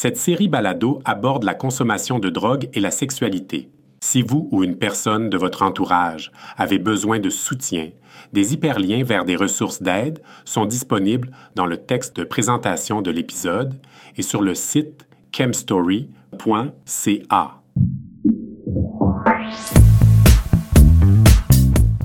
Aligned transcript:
Cette 0.00 0.16
série 0.16 0.46
balado 0.46 1.00
aborde 1.04 1.42
la 1.42 1.54
consommation 1.54 2.20
de 2.20 2.30
drogue 2.30 2.68
et 2.72 2.78
la 2.78 2.92
sexualité. 2.92 3.68
Si 4.00 4.22
vous 4.22 4.48
ou 4.52 4.62
une 4.62 4.76
personne 4.76 5.28
de 5.28 5.36
votre 5.36 5.62
entourage 5.62 6.30
avez 6.56 6.78
besoin 6.78 7.18
de 7.18 7.30
soutien, 7.30 7.88
des 8.32 8.54
hyperliens 8.54 9.02
vers 9.02 9.24
des 9.24 9.34
ressources 9.34 9.82
d'aide 9.82 10.22
sont 10.44 10.66
disponibles 10.66 11.32
dans 11.56 11.66
le 11.66 11.78
texte 11.78 12.14
de 12.14 12.22
présentation 12.22 13.02
de 13.02 13.10
l'épisode 13.10 13.74
et 14.16 14.22
sur 14.22 14.40
le 14.40 14.54
site 14.54 15.08
chemstory.ca. 15.36 16.10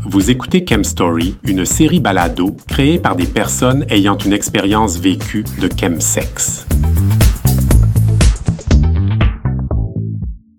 Vous 0.03 0.31
écoutez 0.31 0.65
Chemstory, 0.67 1.35
une 1.43 1.63
série 1.63 1.99
balado 1.99 2.55
créée 2.67 2.97
par 2.97 3.15
des 3.15 3.27
personnes 3.27 3.85
ayant 3.89 4.17
une 4.17 4.33
expérience 4.33 4.97
vécue 4.97 5.43
de 5.61 5.69
chemsex. 5.79 6.65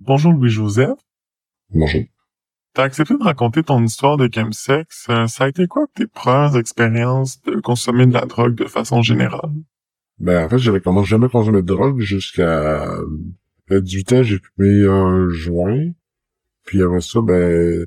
Bonjour 0.06 0.34
Louis-Joseph. 0.34 0.98
Bonjour. 1.70 2.02
T'as 2.74 2.82
accepté 2.82 3.14
de 3.16 3.22
raconter 3.22 3.62
ton 3.62 3.82
histoire 3.82 4.18
de 4.18 4.28
chemsex. 4.30 5.06
Euh, 5.08 5.26
ça 5.28 5.44
a 5.44 5.48
été 5.48 5.66
quoi 5.66 5.86
tes 5.94 6.06
premières 6.06 6.56
expériences 6.58 7.40
de 7.40 7.58
consommer 7.60 8.06
de 8.06 8.12
la 8.12 8.26
drogue 8.26 8.54
de 8.54 8.66
façon 8.66 9.00
générale? 9.00 9.50
Ben, 10.18 10.44
en 10.44 10.48
fait, 10.50 10.58
j'avais 10.58 10.80
commencé 10.80 11.08
jamais 11.08 11.30
consommé 11.30 11.62
de 11.62 11.66
drogue 11.66 12.00
jusqu'à 12.00 12.86
18 13.70 14.12
ans, 14.12 14.22
j'ai 14.22 14.38
fumé 14.38 14.86
un 14.86 15.30
joint. 15.30 15.92
Puis 16.66 16.82
après 16.82 17.00
ça, 17.00 17.22
ben, 17.22 17.86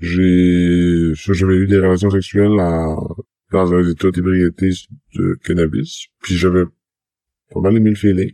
j'ai, 0.00 1.12
j'avais 1.14 1.54
eu 1.54 1.68
des 1.68 1.78
relations 1.78 2.10
sexuelles 2.10 2.56
dans 3.52 3.72
un 3.72 3.88
état 3.88 4.10
d'ébriété 4.10 4.70
de 5.14 5.38
cannabis. 5.44 6.08
Puis 6.22 6.34
j'avais 6.34 6.64
pas 7.52 7.60
mal 7.60 7.76
aimé 7.76 7.90
le 7.90 7.96
feeling. 7.96 8.32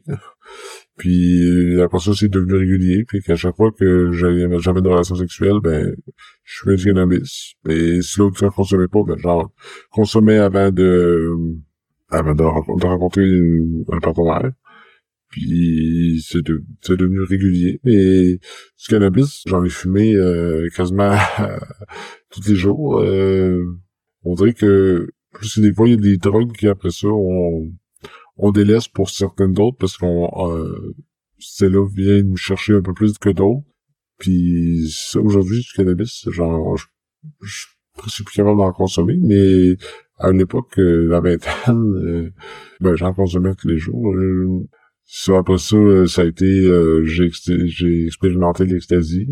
Puis 0.99 1.81
après 1.81 2.01
ça, 2.01 2.13
c'est 2.15 2.29
devenu 2.29 2.57
régulier. 2.57 3.05
Puis 3.07 3.23
qu'à 3.23 3.37
chaque 3.37 3.57
fois 3.57 3.71
que 3.73 4.11
j'avais 4.13 4.59
jamais 4.59 4.83
de 4.83 4.89
relations 4.89 5.15
sexuelles, 5.15 5.61
ben, 5.63 5.95
je 6.45 6.61
fumais 6.61 6.77
du 6.77 6.85
cannabis. 6.87 7.55
Et 7.69 8.03
si 8.03 8.19
l'autre 8.19 8.45
ne 8.45 8.51
consommait 8.51 8.89
pas, 8.89 9.03
ben, 9.07 9.17
genre, 9.17 9.53
consommais 9.91 10.39
avant 10.39 10.73
de, 10.73 11.31
avant 12.11 12.35
de, 12.35 12.43
rencontrer 12.43 13.25
un 13.93 14.01
partenaire. 14.01 14.51
Puis 15.31 16.25
c'est 16.27 16.43
de, 16.43 16.65
devenu 16.89 17.23
régulier. 17.23 17.81
Mais 17.85 18.35
du 18.35 18.87
cannabis, 18.89 19.43
j'en 19.47 19.65
ai 19.65 19.69
fumé 19.69 20.15
euh, 20.17 20.69
quasiment 20.75 21.17
tous 22.31 22.49
les 22.49 22.57
jours. 22.57 23.01
Euh, 23.01 23.63
on 24.25 24.35
dirait 24.35 24.55
que 24.55 25.09
plus 25.33 25.61
des 25.61 25.73
fois, 25.73 25.87
il 25.87 25.93
y 25.93 25.95
a 25.95 26.01
des 26.01 26.17
drogues 26.17 26.53
qui 26.53 26.67
après 26.67 26.91
ça, 26.91 27.09
on, 27.09 27.71
on 28.39 28.53
délaisse 28.53 28.89
pour 28.89 29.11
certaines 29.11 29.53
d'autres 29.53 29.77
parce 29.79 29.97
qu'on 29.97 30.29
euh, 30.51 30.95
là 31.61 31.87
vient 31.95 32.23
nous 32.23 32.37
chercher 32.37 32.75
un 32.75 32.83
peu 32.83 32.95
plus 32.95 33.19
que 33.19 33.31
d'autres. 33.31 33.65
Puis 34.19 34.85
aujourd'hui, 35.17 35.61
du 35.61 35.73
cannabis, 35.77 36.29
genre, 36.31 36.77
je, 36.77 36.87
je, 37.43 37.67
suis 38.09 38.25
plus 38.25 38.37
capable 38.37 38.59
d'en 38.59 38.73
consommer, 38.73 39.17
mais 39.21 39.77
à 40.19 40.31
une 40.31 40.41
époque, 40.41 40.79
euh, 40.79 41.09
la 41.09 41.21
vingtaine, 41.21 41.95
euh, 41.95 42.33
ben, 42.81 42.95
j'en 42.97 43.15
consommais 43.15 43.55
tous 43.55 43.69
les 43.69 43.79
jours. 43.79 44.13
Euh, 44.15 44.67
ça, 45.05 45.39
après 45.39 45.59
ça, 45.59 45.77
euh, 45.77 46.07
ça 46.07 46.23
a 46.23 46.25
été, 46.25 46.69
j'ai, 47.05 47.31
j'ai 47.67 48.07
expérimenté 48.07 48.67
l'ecstasy. 48.67 49.27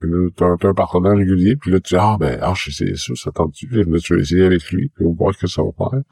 Là, 0.00 0.28
t'as 0.34 0.46
un 0.46 0.56
un 0.60 0.74
partenaire 0.74 1.16
régulier, 1.16 1.54
puis 1.54 1.70
là, 1.70 1.78
tu 1.78 1.94
dis, 1.94 2.00
ah, 2.00 2.16
ben, 2.18 2.36
ah, 2.42 2.54
je 2.56 2.72
sais 2.72 2.94
ça, 2.96 3.14
ça 3.14 3.30
tente-tu? 3.30 3.68
Tu 3.68 4.14
vas 4.14 4.20
essayer 4.20 4.42
avec 4.42 4.68
lui, 4.72 4.88
puis 4.88 5.06
on 5.06 5.10
va 5.10 5.16
voir 5.16 5.38
que 5.38 5.46
ça 5.46 5.62
va 5.62 5.70
faire. 5.78 6.02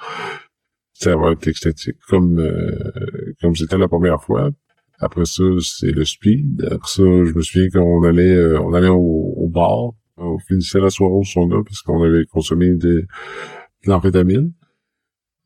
Ça 1.01 1.17
va 1.17 1.33
être 1.33 1.49
extatique, 1.49 1.97
comme, 2.09 2.39
euh, 2.39 3.33
comme 3.41 3.57
c'était 3.57 3.79
la 3.79 3.89
première 3.89 4.23
fois. 4.23 4.51
Après 4.99 5.25
ça, 5.25 5.45
c'est 5.63 5.93
le 5.93 6.05
speed. 6.05 6.63
Après 6.71 6.89
ça, 6.89 7.03
je 7.03 7.33
me 7.35 7.41
souviens 7.41 7.71
qu'on 7.71 8.05
allait, 8.05 8.57
on 8.59 8.75
allait 8.75 8.89
au, 8.89 9.35
au, 9.37 9.49
bar. 9.49 9.93
On 10.19 10.39
finissait 10.39 10.79
la 10.79 10.91
soirée 10.91 11.15
au 11.15 11.25
sauna, 11.25 11.57
parce 11.65 11.81
qu'on 11.81 12.03
avait 12.03 12.27
consommé 12.27 12.69
de, 12.75 12.77
de 12.77 13.07
l'amphétamine. 13.87 14.53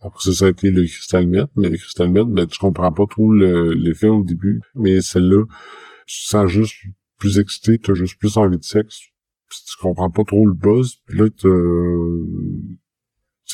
Après 0.01 0.21
ça, 0.21 0.33
ça 0.33 0.47
a 0.47 0.49
été 0.49 0.71
le 0.71 0.83
cristal 0.83 1.29
meth, 1.29 1.51
mais 1.57 1.71
le 1.71 1.77
cristal 1.79 2.11
meth, 2.11 2.29
ben, 2.29 2.47
tu 2.47 2.59
comprends 2.59 2.93
pas 2.93 3.07
trop 3.09 3.33
l'effet 3.33 4.09
au 4.09 4.25
début. 4.25 4.61
Mais 4.75 5.01
celle-là, 5.01 5.45
tu 6.07 6.25
sens 6.25 6.51
juste 6.51 6.75
plus 7.19 7.39
excité, 7.39 7.79
t'as 7.79 7.95
juste 7.95 8.19
plus 8.19 8.37
envie 8.37 8.59
de 8.59 8.65
sexe. 8.65 9.03
Puis 9.49 9.59
tu 9.67 9.77
comprends 9.81 10.11
pas 10.11 10.25
trop 10.25 10.47
le 10.47 10.53
buzz. 10.53 10.97
Puis 11.07 11.19
là, 11.19 11.29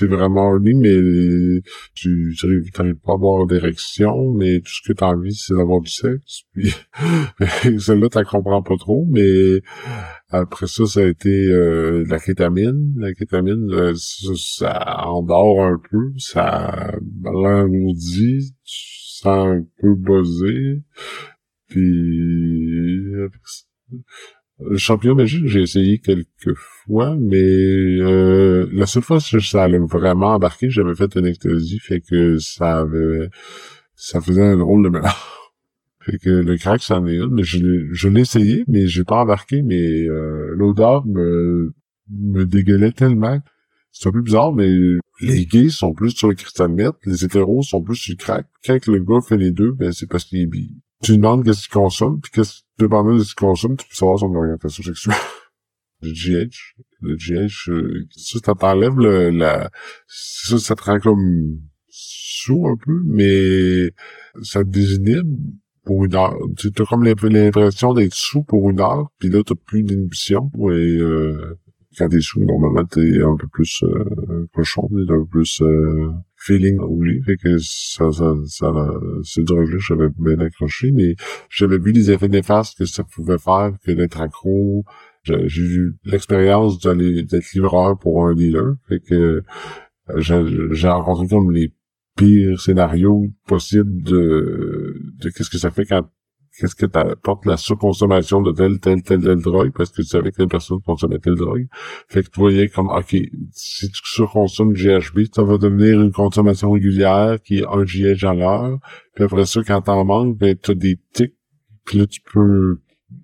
c'est 0.01 0.07
vraiment 0.07 0.55
lui, 0.55 0.75
mais 0.75 1.61
tu 1.95 2.35
n'arrives 2.43 2.95
pas 3.05 3.13
à 3.13 3.15
avoir 3.15 3.47
d'érection, 3.47 4.33
mais 4.33 4.61
tout 4.61 4.73
ce 4.73 4.89
que 4.89 4.95
tu 4.95 5.05
as 5.05 5.09
envie, 5.09 5.35
c'est 5.35 5.55
d'avoir 5.55 5.83
du 5.83 5.91
sexe. 5.91 6.45
Puis 6.55 6.75
celle-là, 7.79 8.09
tu 8.09 8.25
comprends 8.25 8.63
pas 8.63 8.77
trop, 8.79 9.07
mais 9.11 9.61
après 10.31 10.67
ça, 10.69 10.87
ça 10.87 11.01
a 11.01 11.05
été 11.05 11.49
euh, 11.51 12.05
la 12.09 12.19
kétamine. 12.19 12.95
La 12.97 13.13
kétamine, 13.13 13.71
euh, 13.73 13.93
ça, 13.95 14.33
ça, 14.37 15.05
endort 15.07 15.65
un 15.65 15.79
peu, 15.91 16.13
ça 16.17 16.95
l'engourdit, 17.23 18.55
tu 18.65 19.21
sens 19.21 19.49
un 19.49 19.67
peu 19.81 19.95
buzzé. 19.97 20.83
Puis 21.69 21.81
le 21.85 23.31
champion 24.77 25.15
magique, 25.15 25.47
j'ai 25.47 25.63
essayé 25.63 25.99
quelques 25.99 26.55
fois, 26.57 27.17
mais 27.19 27.39
euh, 27.39 28.69
la 28.73 28.87
seule 28.87 29.03
fois 29.03 29.19
que 29.19 29.41
ça 29.41 29.63
allait 29.63 29.79
vraiment 29.79 30.35
embarquer, 30.35 30.71
j'avais 30.71 30.95
fait 30.95 31.15
une 31.17 31.27
ecstasy, 31.27 31.79
fait 31.79 32.01
que 32.01 32.39
ça 32.39 32.81
avait 32.81 33.29
ça 33.95 34.21
faisait 34.21 34.43
un 34.43 34.57
drôle 34.57 34.85
de 34.85 34.89
mélange. 34.89 35.13
Fait 36.03 36.17
que 36.17 36.31
le 36.31 36.57
crack, 36.57 36.83
c'en 36.83 37.07
est 37.07 37.17
une, 37.17 37.35
mais 37.35 37.43
je, 37.43 38.09
l'ai 38.09 38.21
essayé, 38.23 38.65
mais 38.67 38.87
j'ai 38.87 39.05
pas 39.05 39.21
embarqué, 39.21 39.61
mais 39.61 40.09
euh, 40.09 40.55
l'odeur 40.57 41.07
me, 41.07 41.75
me 42.11 42.47
dégueulait 42.47 42.93
tellement. 42.93 43.39
C'est 43.93 44.09
un 44.09 44.13
peu 44.13 44.23
bizarre, 44.23 44.55
mais 44.55 44.71
les 45.21 45.45
gays 45.45 45.69
sont 45.69 45.93
plus 45.93 46.13
sur 46.13 46.29
le 46.29 46.35
cristal 46.35 46.75
les 47.05 47.25
hétéros 47.25 47.63
sont 47.63 47.83
plus 47.83 47.97
sur 47.97 48.13
le 48.13 48.17
crack. 48.17 48.47
Quand 48.65 48.87
le 48.87 49.01
gars 49.01 49.21
fait 49.21 49.37
les 49.37 49.51
deux, 49.51 49.73
ben 49.73 49.93
c'est 49.93 50.09
parce 50.09 50.25
qu'il 50.25 50.41
est 50.41 50.47
bi. 50.47 50.81
Tu 51.03 51.17
demandes 51.17 51.45
qu'est-ce 51.45 51.63
qu'il 51.63 51.73
consomme, 51.73 52.21
puis 52.21 52.31
qu'est-ce 52.33 52.61
dépendant 52.79 53.15
de 53.15 53.23
ce 53.23 53.35
qu'il 53.35 53.47
consomme, 53.47 53.77
tu 53.77 53.87
peux 53.87 53.95
savoir 53.95 54.19
son 54.19 54.35
orientation 54.35 54.83
sexuelle. 54.83 55.17
le 56.03 56.13
GH, 56.13 56.75
le 57.01 57.17
GH, 57.17 57.71
euh, 57.71 58.07
ça, 58.17 58.39
ça 58.45 58.55
t'enlève 58.55 58.97
le, 58.97 59.31
la, 59.31 59.71
ça, 60.07 60.59
ça 60.59 60.75
te 60.75 60.83
rend 60.83 60.99
comme 60.99 61.59
sous 61.89 62.67
un 62.67 62.77
peu, 62.77 63.03
mais 63.05 63.91
ça 64.43 64.65
te 64.65 64.69
désinhibe 64.69 65.37
pour 65.85 66.05
une 66.05 66.15
heure. 66.15 66.37
Tu 66.57 66.69
as 66.69 66.85
comme 66.85 67.05
l'impression 67.05 67.93
d'être 67.93 68.15
sous 68.15 68.43
pour 68.43 68.71
une 68.71 68.81
heure, 68.81 69.11
puis 69.19 69.29
là, 69.29 69.43
t'as 69.45 69.55
plus 69.55 69.83
d'inhibition. 69.83 70.51
Et 70.57 70.99
euh, 70.99 71.59
quand 71.99 72.09
t'es 72.09 72.21
sous, 72.21 72.45
normalement, 72.45 72.85
t'es 72.85 73.23
un 73.23 73.37
peu 73.37 73.49
plus 73.49 73.83
euh, 73.83 74.47
cochon, 74.55 74.89
t'es 74.89 75.13
un 75.13 75.19
peu 75.21 75.27
plus 75.27 75.61
euh, 75.63 76.11
feeling 76.37 76.79
oui. 76.81 77.21
Fait 77.25 77.37
que 77.37 77.59
ça, 77.59 78.11
ça, 78.13 78.35
ça, 78.47 78.73
ce 79.23 79.41
drogue-là, 79.41 79.79
j'avais 79.79 80.09
bien 80.19 80.39
accroché, 80.39 80.93
mais 80.93 81.17
j'avais 81.49 81.79
vu 81.79 81.93
les 81.93 82.11
effets 82.11 82.29
néfastes 82.29 82.79
que 82.79 82.85
ça 82.85 83.05
pouvait 83.05 83.39
faire, 83.39 83.73
que 83.85 83.93
d'être 83.93 84.21
accro. 84.21 84.85
J'ai 85.23 85.63
eu 85.63 85.95
l'expérience 86.05 86.81
d'aller 86.81 87.23
d'être 87.25 87.53
livreur 87.53 87.99
pour 87.99 88.27
un 88.27 88.35
dealer. 88.35 88.75
Fait 88.89 89.01
que 89.01 89.43
j'ai 90.17 90.89
rencontré 90.89 91.29
comme 91.29 91.51
les 91.51 91.75
pire 92.17 92.61
scénario 92.61 93.27
possible 93.47 94.03
de, 94.03 95.01
de 95.19 95.31
qu'est-ce 95.31 95.51
que 95.51 95.59
ça 95.59 95.71
fait 95.71 95.85
quand 95.85 96.09
qu'est-ce 96.61 96.75
que 96.75 96.87
t'apporte 96.87 97.47
la 97.47 97.57
surconsommation 97.57 98.43
de 98.43 98.53
telle, 98.53 98.79
telle, 98.81 99.03
telle, 99.03 99.23
telle 99.23 99.41
drogue, 99.41 99.73
parce 99.75 99.91
que 99.91 100.03
tu 100.03 100.09
savais 100.09 100.31
que 100.31 100.37
telle 100.37 100.49
personne 100.49 100.81
consommait 100.83 101.19
telle 101.19 101.37
drogue. 101.37 101.67
Fait 102.09 102.23
que 102.23 102.29
tu 102.29 102.39
voyais 102.39 102.69
comme, 102.69 102.89
OK, 102.89 103.17
si 103.53 103.91
tu 103.91 104.01
surconsommes 104.05 104.75
GHB, 104.75 105.21
ça 105.35 105.43
va 105.43 105.57
devenir 105.57 106.01
une 106.01 106.13
consommation 106.13 106.73
régulière 106.73 107.39
qui 107.43 107.61
est 107.61 107.67
un 107.67 107.85
GH 107.85 108.25
à 108.25 108.35
l'heure. 108.35 108.79
Puis 109.15 109.25
après 109.25 109.47
ça, 109.47 109.63
quand 109.67 109.81
t'en 109.81 110.05
manques, 110.05 110.37
ben, 110.37 110.55
t'as 110.55 110.75
des 110.75 110.99
tics. 111.13 111.35
Puis 111.87 111.99
là, 111.99 112.07
tu 112.07 112.21
peux, 112.21 112.79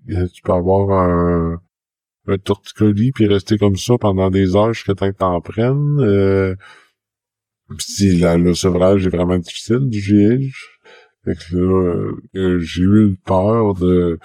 tu 0.08 0.42
peux 0.42 0.52
avoir 0.52 0.90
un, 0.90 1.60
un 2.26 2.38
torticolis 2.38 3.12
puis 3.12 3.26
rester 3.26 3.58
comme 3.58 3.76
ça 3.76 3.98
pendant 3.98 4.30
des 4.30 4.56
heures 4.56 4.72
jusqu'à 4.72 4.94
temps 4.94 5.12
que 5.12 5.18
t'en 5.18 5.40
prennes. 5.42 6.00
Euh, 6.00 6.54
si 7.78 8.16
la, 8.18 8.36
le 8.36 8.54
sevrage 8.54 9.06
est 9.06 9.10
vraiment 9.10 9.38
difficile 9.38 9.88
du 9.88 10.00
GH. 10.00 10.76
Fait 11.26 11.34
que 11.34 11.56
euh, 12.36 12.58
j'ai 12.60 12.82
eu 12.82 13.16
peur 13.24 13.74
de 13.74 14.20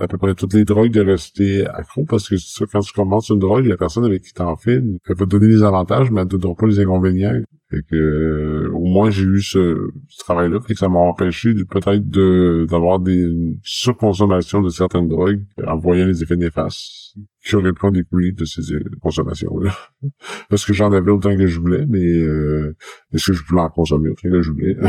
à 0.00 0.08
peu 0.08 0.18
près 0.18 0.34
toutes 0.34 0.54
les 0.54 0.64
drogues 0.64 0.92
de 0.92 1.00
rester 1.00 1.66
accro 1.66 2.04
parce 2.04 2.28
que 2.28 2.36
ça, 2.36 2.64
quand 2.70 2.80
tu 2.80 2.92
commences 2.92 3.28
une 3.28 3.38
drogue, 3.38 3.66
la 3.66 3.76
personne 3.76 4.04
avec 4.04 4.22
qui 4.22 4.32
t'en 4.32 4.56
fais, 4.56 4.74
elle 4.74 5.16
va 5.16 5.24
te 5.24 5.30
donner 5.30 5.48
des 5.48 5.62
avantages, 5.62 6.10
mais 6.10 6.22
elle 6.22 6.28
te 6.28 6.36
donne 6.36 6.56
pas 6.56 6.66
les 6.66 6.80
inconvénients. 6.80 7.40
Fait 7.70 7.82
que 7.82 7.96
euh, 7.96 8.70
au 8.72 8.84
moins 8.84 9.10
j'ai 9.10 9.24
eu 9.24 9.40
ce, 9.40 9.90
travail-là, 10.20 10.60
fait 10.60 10.74
que 10.74 10.78
ça 10.78 10.88
m'a 10.88 11.00
empêché 11.00 11.52
peut-être 11.68 12.08
de 12.08 12.64
d'avoir 12.70 13.00
des 13.00 13.58
surconsommations 13.64 14.62
de 14.62 14.68
certaines 14.68 15.08
drogues 15.08 15.42
en 15.66 15.76
voyant 15.76 16.06
les 16.06 16.22
effets 16.22 16.36
néfastes 16.36 17.16
qui 17.44 17.56
auraient 17.56 17.72
pu 17.72 17.90
découler 17.90 18.30
de 18.30 18.44
ces 18.44 18.72
euh, 18.72 18.84
consommations-là. 19.02 19.76
Parce 20.48 20.64
que 20.64 20.72
j'en 20.74 20.92
avais 20.92 21.10
autant 21.10 21.36
que 21.36 21.46
je 21.48 21.58
voulais, 21.58 21.86
mais 21.88 22.04
euh, 22.04 22.76
est-ce 23.12 23.32
que 23.32 23.36
je 23.36 23.44
voulais 23.44 23.62
en 23.62 23.70
consommer 23.70 24.10
autant 24.10 24.30
que 24.30 24.42
je 24.42 24.50
voulais? 24.52 24.76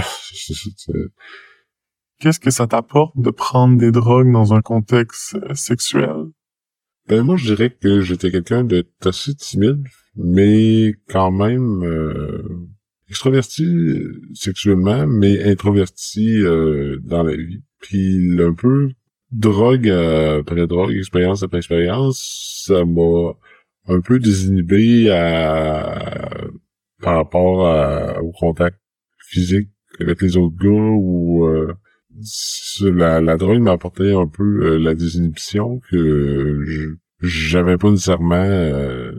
Qu'est-ce 2.19 2.39
que 2.39 2.49
ça 2.49 2.65
t'apporte 2.65 3.15
de 3.15 3.29
prendre 3.29 3.77
des 3.77 3.91
drogues 3.91 4.31
dans 4.31 4.53
un 4.53 4.61
contexte 4.61 5.35
euh, 5.35 5.53
sexuel? 5.53 6.25
Ben 7.07 7.21
moi, 7.23 7.37
je 7.37 7.53
dirais 7.53 7.69
que 7.69 8.01
j'étais 8.01 8.31
quelqu'un 8.31 8.63
de 8.63 8.85
assez 9.05 9.35
timide, 9.35 9.83
mais 10.15 10.95
quand 11.09 11.31
même 11.31 11.83
euh, 11.83 12.41
extroverti 13.07 13.65
euh, 13.65 14.19
sexuellement, 14.33 15.05
mais 15.05 15.43
introverti 15.43 16.41
dans 17.03 17.23
la 17.23 17.35
vie. 17.35 17.63
Puis 17.79 18.35
un 18.41 18.53
peu 18.53 18.89
drogue 19.31 19.87
après 19.87 20.65
drogue, 20.65 20.95
expérience 20.97 21.43
après 21.43 21.59
expérience, 21.59 22.65
ça 22.65 22.83
m'a 22.83 23.33
un 23.87 24.01
peu 24.01 24.19
désinhibé 24.19 25.11
à, 25.11 26.41
par 27.01 27.15
rapport 27.15 28.19
au 28.23 28.31
contact 28.31 28.79
physique 29.19 29.69
avec 29.99 30.21
les 30.21 30.35
autres 30.35 30.57
gars 30.57 30.69
ou 30.69 31.47
la, 32.81 33.21
la 33.21 33.37
drogue 33.37 33.59
m'a 33.59 33.73
apporté 33.73 34.13
un 34.13 34.27
peu 34.27 34.43
euh, 34.43 34.77
la 34.77 34.95
désinhibition 34.95 35.79
que 35.89 36.95
j'avais 37.21 37.77
pas 37.77 37.91
nécessairement 37.91 38.35
euh, 38.35 39.11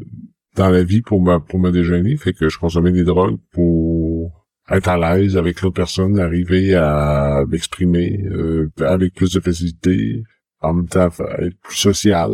dans 0.56 0.70
la 0.70 0.82
vie 0.82 1.02
pour 1.02 1.22
me 1.22 1.38
pour 1.38 1.58
me 1.58 1.70
déjeuner. 1.70 2.16
Fait 2.16 2.32
que 2.32 2.48
je 2.48 2.58
consommais 2.58 2.92
des 2.92 3.04
drogues 3.04 3.38
pour 3.52 4.46
être 4.70 4.88
à 4.88 4.98
l'aise 4.98 5.36
avec 5.36 5.62
l'autre 5.62 5.76
personne 5.76 6.18
arriver 6.18 6.74
à 6.74 7.44
m'exprimer 7.48 8.24
euh, 8.30 8.68
avec 8.80 9.14
plus 9.14 9.32
de 9.32 9.40
facilité 9.40 10.22
en 10.60 10.74
même 10.74 10.88
temps 10.88 11.08
être 11.38 11.58
plus 11.62 11.76
social. 11.76 12.32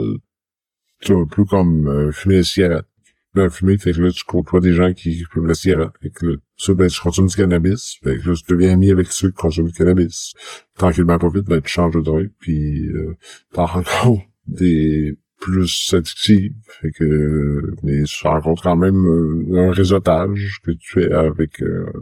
Un 1.06 1.26
peu 1.26 1.44
comme 1.44 2.10
fumer 2.12 2.36
des 2.36 2.44
cigarettes 2.44 2.86
ben, 3.34 3.50
fumer, 3.50 3.78
fait 3.78 3.92
que 3.92 4.00
là, 4.00 4.10
tu 4.10 4.24
côtoies 4.24 4.60
des 4.60 4.72
gens 4.72 4.92
qui 4.92 5.24
fument 5.24 5.46
la 5.46 5.54
cigarette. 5.54 5.90
Fait 6.00 6.10
que 6.10 6.26
là, 6.26 6.36
ça, 6.56 6.74
ben, 6.74 6.88
tu 6.88 7.00
consommes 7.00 7.26
du 7.26 7.36
cannabis. 7.36 7.98
Fait 8.02 8.18
que 8.18 8.28
là, 8.28 8.34
tu 8.34 8.52
deviens 8.52 8.72
ami 8.74 8.90
avec 8.90 9.08
ceux 9.08 9.28
qui 9.30 9.34
consomment 9.34 9.68
du 9.68 9.72
cannabis. 9.72 10.34
Tranquillement, 10.76 11.18
pas 11.18 11.28
vite, 11.28 11.46
ben, 11.46 11.60
tu 11.60 11.70
changes 11.70 11.94
de 11.94 12.00
drogue, 12.00 12.30
puis 12.38 12.88
euh, 12.88 13.16
t'en 13.52 13.66
rencontres 13.66 14.24
des 14.46 15.18
plus 15.40 15.92
addictifs. 15.94 16.52
Fait 16.80 16.90
que, 16.92 17.74
mais 17.82 18.04
tu 18.04 18.26
rencontres 18.26 18.62
quand 18.62 18.76
même 18.76 19.04
euh, 19.06 19.68
un 19.68 19.72
réseautage 19.72 20.60
que 20.64 20.70
tu 20.70 20.92
fais 20.92 21.12
avec 21.12 21.60
euh, 21.62 21.92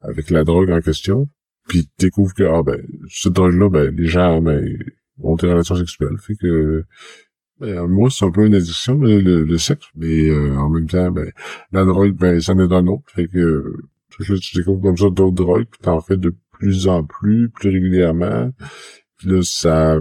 avec 0.00 0.30
la 0.30 0.44
drogue 0.44 0.70
en 0.70 0.80
question. 0.80 1.28
Puis 1.66 1.84
tu 1.84 2.06
découvres 2.06 2.34
que, 2.34 2.44
ah, 2.44 2.62
ben, 2.62 2.80
cette 3.10 3.34
drogue-là, 3.34 3.68
ben, 3.68 3.94
les 3.94 4.06
gens, 4.06 4.40
ben, 4.40 4.64
ont 5.22 5.36
des 5.36 5.48
relations 5.48 5.76
sexuelles. 5.76 6.16
Fait 6.18 6.36
que 6.36 6.84
ben, 7.60 7.86
moi, 7.86 8.08
c'est 8.10 8.24
un 8.24 8.30
peu 8.30 8.46
une 8.46 8.54
addiction, 8.54 8.94
le, 9.00 9.58
sexe, 9.58 9.86
mais 9.96 10.28
euh, 10.28 10.56
en 10.56 10.68
même 10.68 10.88
temps, 10.88 11.10
ben, 11.10 11.30
la 11.72 11.84
drogue, 11.84 12.12
ben, 12.12 12.40
ça 12.40 12.52
en 12.52 12.58
est 12.58 12.72
un 12.72 12.86
autre. 12.86 13.04
Fait 13.14 13.26
que, 13.26 13.74
que 14.18 14.34
tu 14.34 14.56
découvres 14.56 14.82
comme 14.82 14.96
ça 14.96 15.10
d'autres 15.10 15.32
drogues, 15.32 15.66
puis 15.70 15.80
t'en 15.82 16.00
fais 16.00 16.16
de 16.16 16.34
plus 16.52 16.88
en 16.88 17.04
plus, 17.04 17.48
plus 17.50 17.70
régulièrement. 17.70 18.50
Puis 19.18 19.28
là, 19.28 19.42
ça 19.42 19.98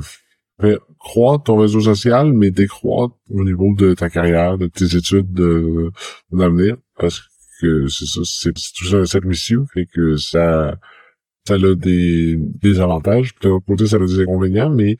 fait 0.60 0.80
croître 1.00 1.46
ton 1.46 1.58
réseau 1.58 1.82
social, 1.82 2.34
mais 2.34 2.52
décroître 2.52 3.16
au 3.30 3.44
niveau 3.44 3.74
de 3.76 3.94
ta 3.94 4.10
carrière, 4.10 4.58
de 4.58 4.68
tes 4.68 4.96
études, 4.96 5.32
de, 5.32 5.92
parce 6.98 7.22
que 7.62 7.88
c'est 7.88 8.06
ça, 8.06 8.22
c'est 8.24 8.54
tout 8.54 8.86
ça 8.86 8.98
un 8.98 9.06
cercle 9.06 9.34
fait 9.34 9.86
que 9.94 10.16
ça, 10.18 10.78
ça 11.48 11.54
a 11.56 11.76
des, 11.76 12.36
des 12.38 12.80
avantages, 12.80 13.34
puis 13.34 13.48
de 13.48 13.54
l'autre 13.54 13.66
côté, 13.66 13.88
ça 13.88 13.98
a 13.98 14.00
des 14.00 14.22
inconvénients, 14.22 14.70
mais 14.70 14.98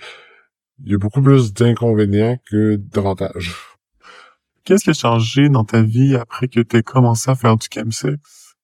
il 0.84 0.92
y 0.92 0.96
a 0.96 0.98
beaucoup 0.98 1.22
plus 1.22 1.54
d'inconvénients 1.54 2.38
que 2.50 2.76
d'avantages. 2.76 3.56
Qu'est-ce 4.64 4.84
qui 4.84 4.90
a 4.90 4.94
changé 4.94 5.50
dans 5.50 5.64
ta 5.64 5.82
vie 5.82 6.16
après 6.16 6.48
que 6.48 6.60
tu 6.60 6.84
commencé 6.84 7.32
à 7.32 7.36
faire 7.36 7.56
du 7.56 7.68
chemsex? 7.74 8.56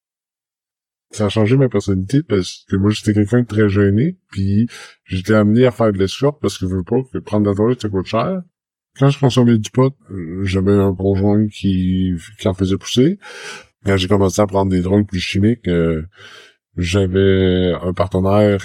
Ça 1.12 1.28
a 1.28 1.30
changé 1.30 1.58
ma 1.58 1.70
personnalité 1.70 2.24
parce 2.24 2.66
que 2.68 2.76
moi 2.76 2.90
j'étais 2.90 3.14
quelqu'un 3.14 3.42
de 3.42 3.48
très 3.48 3.70
gêné, 3.70 4.18
puis 4.32 4.68
j'étais 5.06 5.34
amené 5.34 5.66
à 5.66 5.72
faire 5.72 5.94
de 5.94 5.98
l'escorte 6.00 6.42
parce 6.42 6.58
que 6.58 6.68
je 6.68 6.76
veux 6.76 6.84
pas 6.84 6.98
que 7.12 7.20
prendre 7.20 7.46
la 7.48 7.54
drogue 7.54 7.80
ça 7.80 7.88
coûte 7.88 8.08
cher. 8.08 8.42
Quand 9.00 9.10
je 9.10 9.20
consommais 9.20 9.58
du 9.58 9.70
pot, 9.72 9.96
euh, 10.12 10.44
j'avais 10.44 10.74
un 10.74 10.94
conjoint 10.94 11.48
qui, 11.48 12.14
qui 12.40 12.48
en 12.48 12.54
faisait 12.54 12.78
pousser. 12.78 13.18
Quand 13.86 13.98
j'ai 13.98 14.08
commencé 14.08 14.42
à 14.42 14.48
prendre 14.48 14.72
des 14.72 14.82
drogues 14.82 15.08
plus 15.08 15.20
chimiques, 15.20 15.68
euh, 15.68 16.04
j'avais 16.78 17.74
un 17.82 17.94
partenaire 17.94 18.64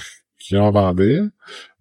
qui 0.48 0.56
en 0.56 0.70
vendait. 0.70 1.20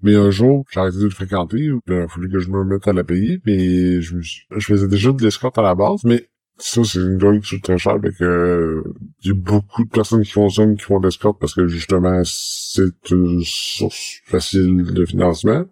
Mais 0.02 0.16
un 0.16 0.30
jour, 0.30 0.66
j'ai 0.72 0.80
arrêté 0.80 0.98
de 0.98 1.06
le 1.06 1.10
fréquenter. 1.10 1.58
Il 1.58 1.94
a 1.94 2.08
fallu 2.08 2.30
que 2.30 2.40
je 2.40 2.50
me 2.50 2.64
mette 2.64 2.88
à 2.88 2.94
la 2.94 3.04
payer. 3.04 3.40
Mais 3.46 4.02
je, 4.02 4.18
je 4.19 4.66
faisais 4.66 4.88
déjà 4.88 5.12
de 5.12 5.24
l'escorte 5.24 5.58
à 5.58 5.62
la 5.62 5.74
base. 5.74 6.04
Mais 6.04 6.28
ça, 6.58 6.84
c'est 6.84 7.00
une 7.00 7.18
drogue 7.18 7.42
qui 7.42 7.56
coûte 7.56 7.64
très 7.64 7.78
cher. 7.78 7.98
Fait 8.02 8.12
que 8.12 8.84
il 9.24 9.28
y 9.30 9.31
a 9.31 9.36
beaucoup 9.36 9.86
de 9.86 9.90
personnes 9.90 10.24
qui 10.24 10.31
ça, 10.31 10.66
qui 10.75 10.84
font 10.84 11.00
de 11.00 11.08
l'escorte 11.08 11.40
parce 11.40 11.54
que 11.54 11.68
justement, 11.68 12.22
c'est 12.25 13.10
une 13.10 13.42
source 13.46 14.22
facile 14.25 14.84
de 14.84 15.06
financement. 15.06 15.66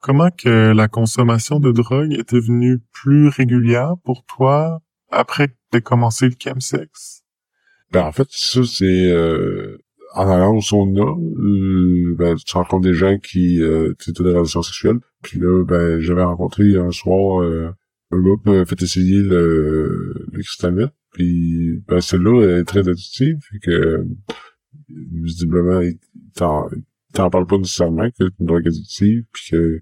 Comment 0.00 0.30
que 0.30 0.72
la 0.72 0.88
consommation 0.88 1.60
de 1.60 1.72
drogue 1.72 2.12
est 2.14 2.32
devenue 2.32 2.78
plus 2.92 3.28
régulière 3.28 3.96
pour 4.02 4.24
toi 4.24 4.80
après 5.10 5.48
que 5.48 5.54
tu 5.72 5.82
commencé 5.82 6.26
le 6.26 6.34
chemsex? 6.38 7.24
Ben, 7.92 8.04
en 8.04 8.12
fait, 8.12 8.28
ça, 8.30 8.62
c'est... 8.64 9.10
Euh, 9.10 9.76
en 10.14 10.28
allant 10.28 10.56
au 10.56 10.60
sauna, 10.60 11.02
euh, 11.02 12.14
ben, 12.16 12.34
tu 12.34 12.56
rencontres 12.56 12.82
des 12.82 12.94
gens 12.94 13.18
qui 13.18 13.62
euh, 13.62 13.94
tu 13.98 14.12
des 14.12 14.32
relations 14.32 14.62
sexuelles. 14.62 14.98
Puis 15.22 15.38
là, 15.38 15.64
ben, 15.64 16.00
j'avais 16.00 16.24
rencontré 16.24 16.76
un 16.76 16.90
soir 16.90 17.42
euh, 17.42 17.70
un 18.10 18.20
gars 18.20 18.64
qui 18.64 18.68
fait 18.68 18.82
essayer 18.82 19.22
le, 19.22 20.26
le 20.32 20.42
cristal 20.42 20.90
Puis 21.12 21.82
ben, 21.86 22.00
celle-là 22.00 22.58
est 22.58 22.64
très 22.64 22.88
addictive. 22.88 23.38
Fait 23.50 23.58
que 23.58 24.04
visiblement, 24.88 25.80
il 25.80 25.98
t'en, 26.34 26.68
t'en 27.12 27.30
parle 27.30 27.46
pas 27.46 27.58
nécessairement 27.58 28.08
que 28.10 28.16
c'est 28.18 28.40
une 28.40 28.46
drogue 28.46 28.66
addictive, 28.66 29.24
puis 29.32 29.50
que 29.50 29.80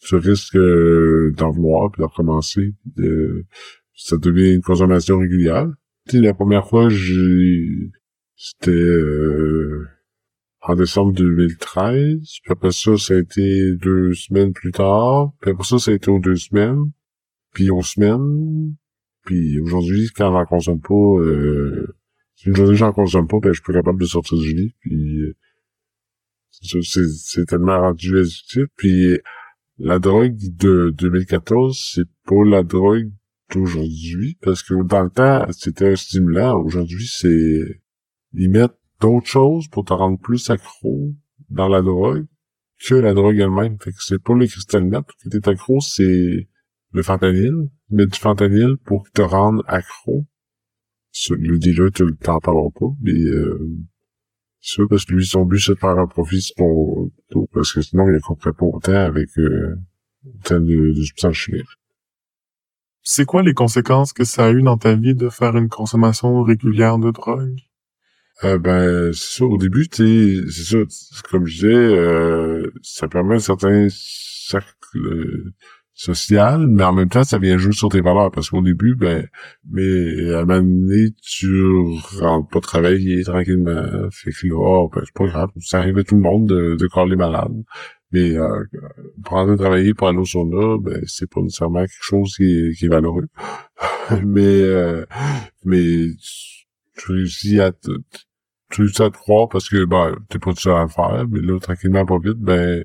tu 0.00 0.16
risques 0.16 0.56
euh, 0.56 1.32
d'en 1.36 1.50
vouloir, 1.50 1.90
puis 1.90 2.00
de 2.00 2.06
recommencer. 2.06 2.74
De, 2.96 3.44
ça 3.94 4.16
devient 4.16 4.54
une 4.54 4.62
consommation 4.62 5.18
régulière. 5.18 5.68
sais, 6.08 6.20
la 6.20 6.34
première 6.34 6.66
fois, 6.66 6.88
j'ai 6.88 7.90
c'était 8.44 8.72
euh, 8.72 9.86
en 10.62 10.74
décembre 10.74 11.12
2013. 11.12 12.18
Puis 12.42 12.52
après 12.52 12.72
ça, 12.72 12.96
ça 12.98 13.14
a 13.14 13.18
été 13.18 13.76
deux 13.76 14.14
semaines 14.14 14.52
plus 14.52 14.72
tard. 14.72 15.32
Puis 15.40 15.52
après 15.52 15.62
ça, 15.62 15.78
ça 15.78 15.92
a 15.92 15.94
été 15.94 16.10
aux 16.10 16.18
deux 16.18 16.34
semaines. 16.34 16.90
Puis 17.54 17.70
aux 17.70 17.82
semaines. 17.82 18.74
Puis 19.24 19.60
aujourd'hui, 19.60 20.08
quand 20.16 20.32
j'en 20.32 20.44
consomme 20.44 20.80
pas, 20.80 20.92
euh, 20.94 21.94
une 22.44 22.56
journée 22.56 22.74
j'en 22.74 22.92
consomme 22.92 23.28
pas, 23.28 23.38
ben 23.40 23.50
je 23.50 23.54
suis 23.54 23.62
plus 23.62 23.74
capable 23.74 24.00
de 24.00 24.06
sortir 24.06 24.36
du 24.36 24.52
lit. 24.52 24.74
Puis 24.80 25.20
euh, 25.20 25.36
c'est 26.82 27.46
tellement 27.46 27.78
rendu 27.78 28.18
addictif. 28.18 28.64
Puis 28.76 29.20
la 29.78 30.00
drogue 30.00 30.36
de 30.36 30.92
2014, 30.98 31.92
c'est 31.94 32.08
pas 32.26 32.44
la 32.44 32.64
drogue 32.64 33.12
d'aujourd'hui. 33.54 34.36
Parce 34.42 34.64
que 34.64 34.82
dans 34.82 35.04
le 35.04 35.10
temps, 35.10 35.46
c'était 35.52 35.92
un 35.92 35.96
stimulant. 35.96 36.60
Aujourd'hui, 36.60 37.06
c'est 37.06 37.81
ils 38.34 38.50
mettent 38.50 38.78
d'autres 39.00 39.26
choses 39.26 39.68
pour 39.68 39.84
te 39.84 39.92
rendre 39.92 40.18
plus 40.18 40.50
accro 40.50 41.12
dans 41.50 41.68
la 41.68 41.82
drogue 41.82 42.26
que 42.84 42.94
la 42.94 43.14
drogue 43.14 43.38
elle-même. 43.38 43.78
Fait 43.80 43.92
que 43.92 44.02
c'est 44.02 44.22
pas 44.22 44.34
le 44.34 44.46
cristal 44.46 44.84
net 44.84 45.04
que 45.22 45.28
t'es 45.28 45.48
accro, 45.48 45.80
c'est 45.80 46.48
le 46.92 47.02
fentanyl. 47.02 47.68
Mais 47.90 48.06
du 48.06 48.18
fentanyl 48.18 48.76
pour 48.84 49.08
te 49.10 49.22
rendre 49.22 49.62
accro. 49.66 50.26
Le 51.30 51.58
dealer, 51.58 51.90
tu 51.92 52.04
t'en 52.16 52.40
parleras 52.40 52.70
pas, 52.74 52.86
mais 53.02 53.12
euh, 53.12 53.70
c'est 54.60 54.86
parce 54.88 55.04
que 55.04 55.12
lui, 55.12 55.26
son 55.26 55.44
but, 55.44 55.58
c'est 55.58 55.74
de 55.74 55.78
faire 55.78 55.98
un 55.98 56.06
profit 56.06 56.40
sur 56.40 56.54
ton 57.28 57.46
parce 57.52 57.72
que 57.72 57.82
sinon, 57.82 58.06
il 58.08 58.14
ne 58.14 58.18
comprend 58.20 58.52
pas 58.52 58.64
autant 58.64 58.94
avec 58.94 59.28
euh, 59.36 59.76
autant 60.24 60.60
de, 60.60 60.92
de 60.92 61.02
substances 61.02 61.34
chimiques. 61.34 61.66
C'est 63.02 63.26
quoi 63.26 63.42
les 63.42 63.52
conséquences 63.52 64.12
que 64.12 64.24
ça 64.24 64.46
a 64.46 64.52
eu 64.52 64.62
dans 64.62 64.78
ta 64.78 64.94
vie 64.94 65.14
de 65.14 65.28
faire 65.28 65.56
une 65.56 65.68
consommation 65.68 66.42
régulière 66.42 66.98
de 66.98 67.10
drogue? 67.10 67.58
Euh, 68.44 68.58
ben, 68.58 69.12
c'est 69.12 69.38
ça, 69.38 69.44
au 69.44 69.58
début, 69.58 69.86
c'est 69.90 70.50
ça, 70.50 70.78
comme 71.30 71.46
je 71.46 71.54
disais, 71.54 71.74
euh, 71.74 72.72
ça 72.82 73.08
permet 73.08 73.36
un 73.36 73.38
certain 73.38 73.86
cercle 73.90 74.68
euh, 74.96 75.52
social, 75.94 76.66
mais 76.66 76.82
en 76.82 76.92
même 76.92 77.08
temps, 77.08 77.24
ça 77.24 77.38
vient 77.38 77.58
jouer 77.58 77.72
sur 77.72 77.88
tes 77.88 78.00
valeurs, 78.00 78.30
parce 78.32 78.50
qu'au 78.50 78.62
début, 78.62 78.96
ben, 78.96 79.28
mais 79.70 80.32
à 80.32 80.40
un 80.40 80.44
moment 80.44 80.62
donné, 80.62 81.10
tu 81.22 81.48
rentres 82.18 82.48
pas 82.48 82.60
travailler 82.60 83.22
tranquillement, 83.22 84.10
fait 84.10 84.32
que 84.32 84.52
oh, 84.52 84.90
ben, 84.92 85.02
c'est 85.04 85.14
pas 85.14 85.26
grave, 85.26 85.50
ça 85.60 85.78
arrive 85.78 85.98
à 85.98 86.04
tout 86.04 86.16
le 86.16 86.22
monde 86.22 86.48
de, 86.48 86.76
de 86.76 87.08
les 87.08 87.16
malades, 87.16 87.62
mais 88.12 88.36
euh, 88.36 88.64
aller 89.30 89.56
travailler 89.56 89.94
pour 89.94 90.08
aller 90.08 90.18
au 90.18 90.24
sauna, 90.24 90.76
ben, 90.80 91.02
c'est 91.06 91.30
pas 91.30 91.40
nécessairement 91.40 91.80
quelque 91.80 91.96
chose 92.00 92.36
qui 92.36 92.44
est, 92.44 92.74
qui 92.74 92.86
est 92.86 92.90
mais, 94.24 94.40
euh, 94.42 95.04
mais 95.64 96.08
tu 96.96 97.12
réussis 97.12 97.60
à 97.60 97.72
tu 98.70 98.88
ça 98.88 99.10
te 99.10 99.16
croire 99.16 99.48
parce 99.48 99.68
que 99.68 99.84
ben 99.84 100.16
t'es 100.28 100.38
pas 100.38 100.52
tout 100.52 100.60
seul 100.60 100.74
à 100.74 100.82
le 100.82 100.88
faire, 100.88 101.26
mais 101.30 101.40
là, 101.40 101.58
tranquillement, 101.60 102.06
pas 102.06 102.18
vite, 102.18 102.38
ben 102.38 102.84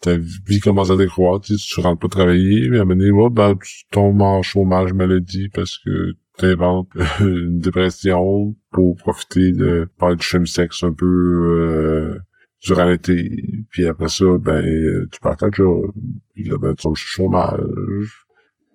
ta 0.00 0.16
vie 0.18 0.60
commence 0.60 0.90
à 0.90 0.96
décroître, 0.96 1.46
tu, 1.46 1.56
tu 1.56 1.80
rentres 1.80 2.00
pas 2.00 2.08
travailler, 2.08 2.68
mais 2.68 2.78
à 2.78 2.82
un 2.82 2.84
moment 2.84 3.28
donné, 3.30 3.30
ben, 3.30 3.56
tu 3.56 3.84
tombes 3.90 4.20
en 4.20 4.42
chômage 4.42 4.92
maladie 4.92 5.48
parce 5.48 5.78
que 5.78 6.14
t'inventes 6.36 6.90
une 7.20 7.58
dépression 7.58 8.54
pour 8.70 8.96
profiter 8.96 9.52
de 9.52 9.88
faire 9.98 10.16
du 10.16 10.46
sexe 10.46 10.82
un 10.82 10.92
peu 10.92 11.06
euh, 11.06 12.18
durant 12.62 12.84
l'été. 12.84 13.30
Puis 13.70 13.86
après 13.86 14.08
ça, 14.08 14.26
ben, 14.38 14.62
tu 15.10 15.20
partais 15.20 15.46
là, 15.56 15.88
puis 16.34 16.44
là, 16.44 16.58
ben, 16.58 16.74
tu 16.74 16.88
le 16.88 16.94
chômage. 16.94 18.26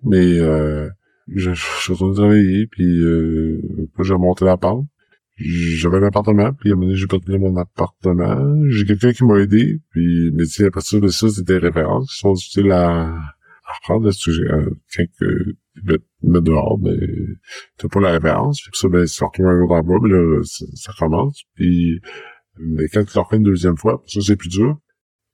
Mais 0.02 0.38
euh, 0.40 0.88
je, 1.34 1.52
suis 1.52 1.92
retourné 1.92 2.14
travailler, 2.14 2.66
puis 2.66 3.00
euh, 3.00 3.60
j'ai 4.02 4.12
remonté 4.12 4.44
la 4.44 4.56
pente. 4.56 4.86
J'avais 5.36 5.98
un 5.98 6.02
appartement, 6.02 6.52
puis 6.52 6.70
à 6.70 6.72
un 6.72 6.76
moment 6.76 6.88
donné, 6.88 6.98
j'ai 6.98 7.06
perdu 7.06 7.38
mon 7.38 7.56
appartement. 7.56 8.54
J'ai 8.68 8.84
quelqu'un 8.84 9.12
qui 9.12 9.24
m'a 9.24 9.38
aidé, 9.38 9.80
puis 9.90 10.30
mais 10.34 10.44
tu 10.44 10.64
à 10.66 10.70
partir 10.70 11.00
de 11.00 11.08
ça, 11.08 11.28
c'était 11.30 11.54
des 11.54 11.66
références 11.66 12.12
qui 12.12 12.18
sont 12.18 12.34
utiles 12.34 12.72
à, 12.72 13.06
à 13.06 13.72
reprendre. 13.80 14.06
Là, 14.06 14.12
tu 14.12 14.32
sais, 14.88 15.08
que 15.18 15.56
me 16.22 16.40
dehors, 16.40 16.78
ben, 16.78 16.98
t'as 17.78 17.88
pas 17.88 18.00
la 18.00 18.12
référence. 18.12 18.60
Puis 18.60 18.70
ça, 18.74 18.88
ben, 18.88 19.06
tu 19.06 19.24
retrouves 19.24 19.46
un 19.46 19.62
autre 19.62 19.72
emploi, 19.72 19.98
puis 20.02 20.12
là, 20.12 20.42
ça, 20.44 20.66
ça 20.74 20.92
commence. 20.98 21.42
Puis 21.54 22.00
mais 22.58 22.88
quand 22.88 23.04
tu 23.04 23.18
refais 23.18 23.36
une 23.36 23.42
deuxième 23.42 23.76
fois, 23.76 24.02
ça 24.06 24.20
c'est 24.20 24.36
plus 24.36 24.48
dur. 24.48 24.78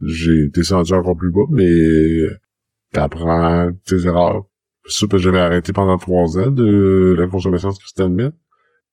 J'ai 0.01 0.49
descendu 0.49 0.93
encore 0.93 1.17
plus 1.17 1.33
bas, 1.33 1.47
mais 1.51 2.29
t'apprends 2.93 3.71
tes 3.87 4.07
erreurs. 4.07 4.45
Ça, 4.89 5.07
j'avais 5.17 5.41
arrêté 5.41 5.73
pendant 5.73 5.99
trois 5.99 6.39
ans 6.39 6.51
de 6.51 7.15
la 7.19 7.27
consommation 7.27 7.71
de 7.71 7.77
cristal. 7.77 8.33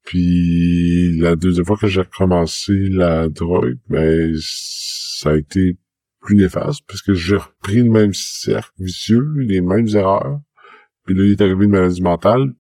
Puis 0.04 1.18
la 1.20 1.36
deuxième 1.36 1.66
fois 1.66 1.78
que 1.78 1.88
j'ai 1.88 2.02
recommencé 2.02 2.74
la 2.90 3.30
drogue, 3.30 3.78
ben 3.88 4.34
ça 4.40 5.32
a 5.32 5.38
été 5.38 5.78
plus 6.20 6.36
néfaste 6.36 6.82
parce 6.88 7.02
que 7.02 7.14
j'ai 7.14 7.38
repris 7.38 7.78
le 7.78 7.90
même 7.90 8.14
cercle 8.14 8.74
vicieux, 8.80 9.34
les 9.38 9.62
mêmes 9.62 9.88
erreurs. 9.90 10.42
Puis 11.06 11.16
là, 11.16 11.24
il 11.24 11.32
est 11.32 11.42
arrivé 11.42 11.66
une 11.66 11.72
maladie 11.72 12.02
mentale 12.02 12.54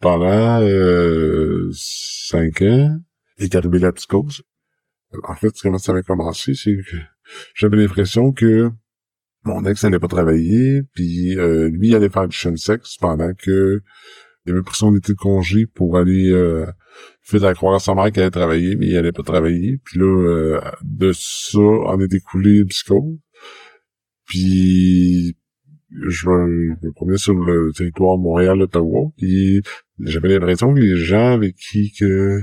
pendant 0.00 0.60
euh, 0.62 1.70
cinq 1.72 2.62
ans. 2.62 2.98
Il 3.38 3.44
est 3.44 3.54
arrivé 3.56 3.78
la 3.78 3.92
psychose 3.92 4.42
en 5.24 5.34
fait, 5.34 5.52
comment 5.62 5.78
ça 5.78 5.92
avait 5.92 6.02
commencé, 6.02 6.54
c'est 6.54 6.76
que 6.76 6.96
j'avais 7.54 7.76
l'impression 7.76 8.32
que 8.32 8.70
mon 9.48 9.64
ex 9.64 9.82
n'allait 9.82 9.98
pas 9.98 10.08
travailler, 10.08 10.82
puis 10.94 11.38
euh, 11.38 11.68
lui 11.68 11.88
il 11.88 11.94
allait 11.94 12.10
faire 12.10 12.28
du 12.28 12.36
sexe 12.56 12.96
pendant 13.00 13.32
que 13.34 13.82
il 14.46 14.52
avait 14.52 14.62
pris 14.62 14.76
son 14.76 14.96
été 14.96 15.12
de 15.12 15.18
congé 15.18 15.66
pour 15.66 15.98
aller 15.98 16.30
euh, 16.30 16.64
faire 17.22 17.42
la 17.42 17.54
croire 17.54 17.74
à 17.74 17.80
sa 17.80 17.94
mère 17.94 18.10
qu'elle 18.12 18.24
allait 18.24 18.30
travailler, 18.30 18.76
mais 18.76 18.86
il 18.86 18.96
allait 18.96 19.12
pas 19.12 19.22
travailler. 19.22 19.78
Puis 19.84 19.98
là, 19.98 20.06
euh, 20.06 20.60
de 20.82 21.12
ça, 21.14 21.58
en 21.58 22.00
est 22.00 22.08
découlé 22.08 22.60
une 22.60 22.66
psycho. 22.66 23.18
Puis 24.26 25.36
je 25.90 26.28
me, 26.28 26.92
promenais 26.92 27.18
sur 27.18 27.34
le 27.34 27.72
territoire 27.74 28.18
Montréal-Ottawa, 28.18 29.10
puis 29.16 29.62
j'avais 30.00 30.28
l'impression 30.28 30.72
que 30.74 30.80
les 30.80 30.96
gens 30.96 31.32
avec 31.32 31.56
qui 31.56 31.92
que 31.92 32.40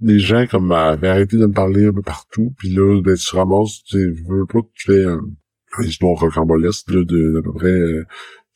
les 0.00 0.18
gens 0.18 0.46
comme 0.46 0.72
avaient 0.72 1.08
arrêté 1.08 1.36
de 1.36 1.46
me 1.46 1.52
parler 1.52 1.86
un 1.86 1.92
peu 1.92 2.02
partout, 2.02 2.54
puis 2.58 2.70
là, 2.70 3.00
ben, 3.02 3.16
tu 3.16 3.36
ramasses, 3.36 3.82
tu 3.84 3.98
veux 4.28 4.46
pas, 4.46 4.60
tu 4.74 4.92
fais 4.92 5.06
euh, 5.06 5.20
une 5.82 5.88
histoire 5.88 6.18
rocambolesque 6.18 6.90
là, 6.90 7.04
de 7.04 7.32
d'à 7.34 7.42
peu 7.42 7.52
près 7.52 7.68
euh, 7.68 8.04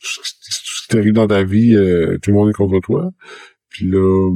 tout, 0.00 0.08
ce 0.24 0.82
qui 0.82 0.88
t'arrive 0.88 1.12
dans 1.12 1.26
ta 1.26 1.42
vie, 1.42 1.74
euh, 1.74 2.18
tout 2.18 2.30
le 2.30 2.36
monde 2.36 2.50
est 2.50 2.54
contre 2.54 2.80
toi. 2.80 3.10
Puis 3.68 3.86
là, 3.90 4.32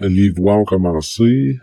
les 0.00 0.30
voix 0.30 0.56
ont 0.56 0.64
commencé. 0.64 1.58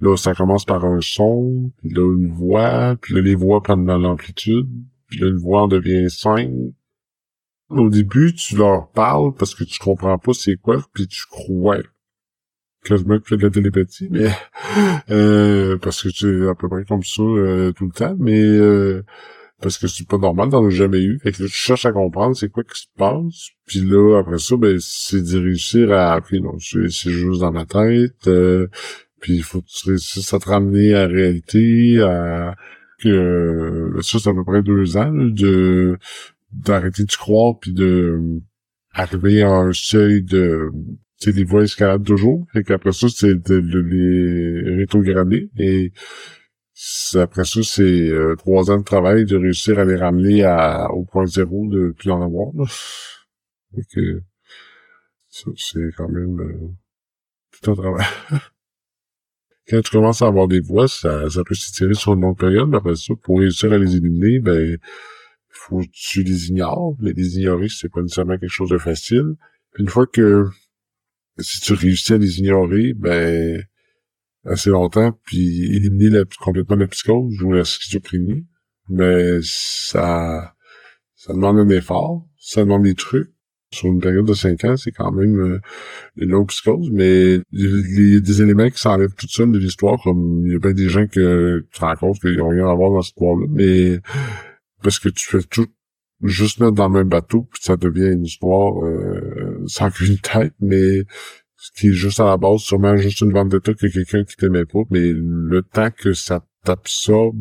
Là, 0.00 0.16
ça 0.16 0.34
commence 0.34 0.64
par 0.64 0.84
un 0.84 1.00
son, 1.00 1.72
puis 1.78 1.90
là, 1.90 2.02
une 2.14 2.30
voix, 2.32 2.96
puis 3.00 3.14
là, 3.14 3.20
les 3.22 3.34
voix 3.34 3.62
prennent 3.62 3.86
dans 3.86 3.98
l'amplitude, 3.98 4.68
puis 5.08 5.20
là, 5.20 5.28
une 5.28 5.38
voix 5.38 5.62
en 5.62 5.68
devient 5.68 6.10
cinq. 6.10 6.50
Au 7.70 7.88
début, 7.88 8.34
tu 8.34 8.56
leur 8.56 8.90
parles 8.90 9.32
parce 9.34 9.54
que 9.54 9.64
tu 9.64 9.78
comprends 9.78 10.18
pas 10.18 10.34
c'est 10.34 10.56
quoi, 10.56 10.84
puis 10.92 11.08
tu 11.08 11.24
crois 11.30 11.78
quasiment 12.84 13.18
que 13.18 13.24
tu 13.24 13.30
fais 13.30 13.36
de 13.36 13.42
la 13.42 13.50
télépathie, 13.50 14.08
mais 14.10 14.30
euh, 15.10 15.78
parce 15.78 16.02
que 16.02 16.44
es 16.44 16.48
à 16.48 16.54
peu 16.54 16.68
près 16.68 16.84
comme 16.84 17.02
ça 17.02 17.22
euh, 17.22 17.72
tout 17.72 17.86
le 17.86 17.92
temps, 17.92 18.14
mais 18.18 18.40
euh, 18.40 19.02
parce 19.64 19.78
que 19.78 19.86
c'est 19.86 20.06
pas 20.06 20.18
normal, 20.18 20.50
t'en 20.50 20.66
as 20.66 20.68
jamais 20.68 21.02
eu. 21.02 21.18
Fait 21.20 21.32
que 21.32 21.42
là, 21.42 21.48
tu 21.48 21.54
cherches 21.54 21.86
à 21.86 21.92
comprendre 21.92 22.36
c'est 22.36 22.50
quoi 22.50 22.64
qui 22.64 22.82
se 22.82 22.86
passe. 22.98 23.48
Puis 23.66 23.80
là, 23.80 24.18
après 24.20 24.38
ça, 24.38 24.58
ben, 24.58 24.76
c'est 24.78 25.22
de 25.22 25.38
réussir 25.38 25.90
à 25.90 26.20
puis 26.20 26.42
non, 26.42 26.58
c'est 26.58 26.90
juste 26.90 27.40
dans 27.40 27.50
ma 27.50 27.64
tête. 27.64 28.26
Euh, 28.26 28.66
puis 29.20 29.36
il 29.36 29.42
faut 29.42 29.62
que 29.62 29.66
tu 29.68 29.88
réussisses 29.88 30.34
à 30.34 30.38
te 30.38 30.50
ramener 30.50 30.92
à 30.92 31.06
la 31.08 31.14
réalité, 31.14 31.98
à 32.02 32.54
que 32.98 33.96
ça, 34.02 34.18
c'est 34.18 34.28
à 34.28 34.34
peu 34.34 34.44
près 34.44 34.62
deux 34.62 34.98
ans 34.98 35.12
de 35.14 35.96
d'arrêter 36.52 37.04
de 37.04 37.12
croire 37.12 37.58
puis 37.58 37.72
de 37.72 38.20
arriver 38.92 39.42
à 39.42 39.50
un 39.50 39.72
seuil 39.72 40.22
de 40.22 40.70
c'est 41.16 41.32
des 41.32 41.44
voies 41.44 41.62
escalades 41.62 42.04
toujours. 42.04 42.46
Et 42.54 42.62
qu'après 42.64 42.92
ça, 42.92 43.06
c'est 43.08 43.34
de, 43.34 43.78
les 43.78 44.76
rétrograder. 44.76 45.48
Et 45.58 45.92
après 47.14 47.44
ça, 47.44 47.62
c'est 47.62 47.82
euh, 47.82 48.34
trois 48.36 48.70
ans 48.70 48.78
de 48.78 48.84
travail 48.84 49.24
de 49.24 49.36
réussir 49.36 49.78
à 49.78 49.84
les 49.84 49.96
ramener 49.96 50.42
à, 50.44 50.90
au 50.90 51.04
point 51.04 51.26
zéro 51.26 51.66
de 51.68 51.94
plus 51.96 52.10
en 52.10 52.22
avoir. 52.22 52.48
que 53.92 54.20
ça, 55.28 55.50
c'est 55.56 55.90
quand 55.96 56.08
même 56.08 56.40
euh, 56.40 56.68
tout 57.52 57.70
un 57.70 57.74
travail. 57.74 58.06
Quand 59.68 59.80
tu 59.80 59.90
commences 59.92 60.20
à 60.20 60.26
avoir 60.26 60.46
des 60.46 60.60
voix, 60.60 60.88
ça, 60.88 61.30
ça 61.30 61.42
peut 61.42 61.54
s'étirer 61.54 61.94
sur 61.94 62.12
une 62.12 62.20
longue 62.20 62.38
période, 62.38 62.68
mais 62.68 62.76
après 62.76 62.96
ça, 62.96 63.14
pour 63.22 63.38
réussir 63.38 63.72
à 63.72 63.78
les 63.78 63.96
éliminer, 63.96 64.38
ben 64.38 64.78
faut 65.48 65.80
que 65.80 65.86
tu 65.92 66.22
les 66.22 66.48
ignores. 66.48 66.96
Les 67.00 67.38
ignorer, 67.38 67.68
c'est 67.68 67.88
pas 67.88 68.02
nécessairement 68.02 68.36
quelque 68.36 68.50
chose 68.50 68.70
de 68.70 68.78
facile. 68.78 69.36
une 69.78 69.88
fois 69.88 70.06
que 70.06 70.46
si 71.38 71.60
tu 71.60 71.72
réussis 71.72 72.12
à 72.12 72.18
les 72.18 72.38
ignorer, 72.40 72.92
ben 72.94 73.64
assez 74.44 74.70
longtemps, 74.70 75.18
puis 75.24 75.64
éliminer 75.74 76.10
la, 76.10 76.24
complètement 76.40 76.76
la 76.76 76.86
psychose 76.86 77.40
ou 77.42 77.52
la 77.52 77.64
schizophrénie, 77.64 78.46
mais 78.88 79.38
ça 79.42 80.54
ça 81.14 81.32
demande 81.32 81.58
un 81.58 81.68
effort, 81.70 82.26
ça 82.38 82.60
demande 82.62 82.82
des 82.82 82.94
trucs. 82.94 83.30
Sur 83.72 83.88
une 83.88 83.98
période 83.98 84.26
de 84.26 84.34
cinq 84.34 84.62
ans, 84.64 84.76
c'est 84.76 84.92
quand 84.92 85.10
même 85.10 85.36
euh, 85.36 85.60
une 86.16 86.28
longue 86.28 86.46
psychose, 86.46 86.90
mais 86.92 87.40
il 87.50 88.12
y 88.12 88.16
a 88.16 88.20
des 88.20 88.42
éléments 88.42 88.70
qui 88.70 88.78
s'enlèvent 88.78 89.14
tout 89.14 89.26
seuls 89.26 89.50
de 89.50 89.58
l'histoire, 89.58 89.98
comme 90.04 90.44
il 90.46 90.52
y 90.52 90.54
a 90.54 90.58
bien 90.60 90.72
des 90.72 90.88
gens 90.88 91.08
que 91.08 91.66
tu 91.72 91.80
te 91.80 91.84
rends 91.84 91.96
compte 91.96 92.20
qu'ils 92.20 92.36
n'ont 92.36 92.50
rien 92.50 92.68
à 92.68 92.74
voir 92.74 92.90
dans 92.90 93.02
cette 93.02 93.16
histoire-là, 93.16 93.46
mais 93.50 93.98
parce 94.80 95.00
que 95.00 95.08
tu 95.08 95.28
fais 95.28 95.42
tout 95.42 95.66
juste 96.22 96.60
mettre 96.60 96.74
dans 96.74 96.88
le 96.88 96.94
même 96.94 97.08
bateau, 97.08 97.48
puis 97.50 97.62
ça 97.64 97.76
devient 97.76 98.12
une 98.12 98.26
histoire 98.26 98.84
euh, 98.84 99.64
sans 99.66 99.90
qu'une 99.90 100.18
tête, 100.18 100.54
mais 100.60 101.04
ce 101.64 101.80
qui 101.80 101.88
est 101.88 101.92
juste 101.92 102.20
à 102.20 102.26
la 102.26 102.36
base, 102.36 102.60
sûrement 102.60 102.94
juste 102.98 103.22
une 103.22 103.32
vendetta 103.32 103.72
que 103.72 103.86
quelqu'un 103.86 104.22
qui 104.24 104.36
t'aimait 104.36 104.66
pas, 104.66 104.80
mais 104.90 105.12
le 105.14 105.62
temps 105.62 105.90
que 105.90 106.12
ça 106.12 106.44
t'absorbe, 106.62 107.38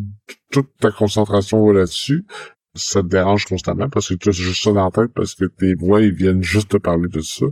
toute 0.50 0.70
ta 0.80 0.92
concentration 0.92 1.70
là-dessus, 1.72 2.25
ça 2.74 3.01
te 3.01 3.08
dérange 3.08 3.46
constamment 3.46 3.89
parce 3.89 4.08
que 4.08 4.13
tu 4.13 4.30
as 4.30 4.32
juste 4.32 4.63
ça 4.63 4.72
dans 4.72 4.86
la 4.86 4.92
tête 4.92 5.13
parce 5.13 5.36
que 5.36 5.44
tes 5.44 5.75
voix, 5.75 6.01
ils 6.01 6.13
viennent 6.13 6.42
juste 6.42 6.70
te 6.70 6.77
parler 6.77 7.10
de 7.10 7.20
ça. 7.20 7.46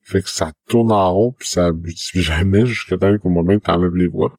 Fait 0.00 0.22
que 0.22 0.30
ça 0.30 0.52
tourne 0.68 0.90
en 0.90 1.12
rond 1.12 1.34
puis 1.38 1.48
ça 1.48 1.66
aboutit 1.66 2.22
jamais 2.22 2.64
jusqu'à 2.64 2.96
temps 2.96 3.18
qu'au 3.18 3.28
moment 3.28 3.52
où 3.52 3.60
t'enlèves 3.60 3.94
les 3.94 4.08
voix 4.08 4.38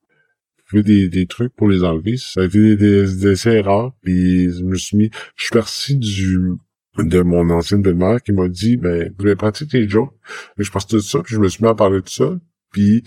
des, 0.74 1.10
des 1.10 1.28
trucs 1.28 1.54
pour 1.54 1.70
les 1.70 1.84
enlever. 1.84 2.18
Ça 2.18 2.42
a 2.42 2.46
été 2.46 2.76
des, 2.76 3.16
des, 3.16 3.48
erreurs. 3.48 3.94
Puis 4.02 4.52
je 4.52 4.64
me 4.64 4.76
suis 4.76 4.98
mis. 4.98 5.10
Je 5.36 5.46
suis 5.46 5.54
parti 5.54 5.96
du 5.96 6.54
de 6.98 7.22
mon 7.22 7.50
ancienne 7.50 7.82
belle-mère 7.82 8.22
qui 8.22 8.32
m'a 8.32 8.48
dit 8.48 8.78
ben 8.78 9.14
vous 9.18 9.26
avez 9.26 9.36
pratiqué 9.36 9.80
tes 9.80 9.90
jokes. 9.90 10.14
Mais 10.58 10.64
je 10.64 10.72
pense 10.72 10.88
de 10.88 11.00
ça, 11.00 11.22
puis 11.24 11.36
je 11.36 11.40
me 11.40 11.48
suis 11.48 11.64
mis 11.64 11.70
à 11.70 11.76
parler 11.76 12.02
de 12.02 12.10
ça. 12.10 12.38
Puis 12.72 13.04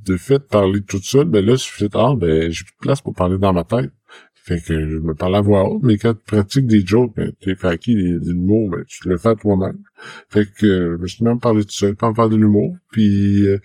de 0.00 0.16
fait, 0.16 0.40
parler 0.40 0.80
de 0.80 0.86
tout 0.86 1.02
ça, 1.02 1.24
ben 1.24 1.44
là, 1.44 1.52
je 1.52 1.62
suis 1.62 1.84
fait 1.84 1.90
Ah 1.94 2.14
ben 2.16 2.50
j'ai 2.50 2.64
plus 2.64 2.72
de 2.72 2.80
place 2.80 3.00
pour 3.00 3.14
parler 3.14 3.38
dans 3.38 3.52
ma 3.52 3.64
tête. 3.64 3.92
Fait 4.44 4.60
que 4.60 4.88
je 4.88 4.98
me 4.98 5.14
parle 5.14 5.36
à 5.36 5.40
voix 5.40 5.68
haute, 5.68 5.84
mais 5.84 5.96
quand 5.98 6.14
tu 6.14 6.20
pratiques 6.26 6.66
des 6.66 6.84
jokes, 6.84 7.14
ben, 7.14 7.32
t'es 7.40 7.54
qui 7.78 7.94
des, 7.94 8.18
des 8.18 8.30
humour, 8.30 8.70
ben, 8.70 8.84
tu 8.88 9.08
le 9.08 9.16
fais 9.16 9.36
toi-même. 9.36 9.78
Fait 10.30 10.46
que 10.46 10.96
je 10.96 11.00
me 11.00 11.06
suis 11.06 11.22
même 11.24 11.38
parlé 11.38 11.64
de 11.64 11.70
ça, 11.70 11.94
pas 11.94 12.08
en 12.08 12.14
faire 12.14 12.28
de 12.28 12.36
l'humour. 12.36 12.76
Puis 12.90 13.46
euh, 13.46 13.58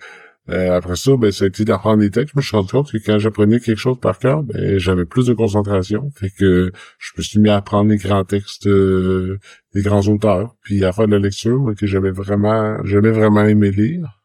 euh, 0.50 0.76
après 0.76 0.96
ça, 0.96 1.16
ben, 1.16 1.30
ça 1.30 1.44
a 1.44 1.48
été 1.48 1.64
d'apprendre 1.64 2.02
les 2.02 2.10
textes. 2.10 2.32
Je 2.34 2.38
me 2.38 2.42
suis 2.42 2.56
rendu 2.56 2.70
compte 2.70 2.90
que 2.90 2.98
quand 2.98 3.18
j'apprenais 3.18 3.60
quelque 3.60 3.78
chose 3.78 3.98
par 4.00 4.18
cœur, 4.18 4.42
ben, 4.42 4.78
j'avais 4.78 5.04
plus 5.04 5.26
de 5.26 5.34
concentration. 5.34 6.10
Fait 6.16 6.30
que 6.30 6.72
je 6.98 7.12
me 7.18 7.22
suis 7.22 7.38
mis 7.40 7.50
à 7.50 7.56
apprendre 7.56 7.90
les 7.90 7.98
grands 7.98 8.24
textes 8.24 8.66
euh, 8.66 9.38
des 9.74 9.82
grands 9.82 10.06
auteurs, 10.08 10.56
puis 10.62 10.84
à 10.84 10.92
faire 10.92 11.06
de 11.06 11.12
la 11.12 11.18
lecture, 11.18 11.72
que 11.78 11.86
j'avais 11.86 12.10
vraiment, 12.10 12.78
j'avais 12.84 13.10
vraiment 13.10 13.44
aimé 13.44 13.70
lire. 13.70 14.22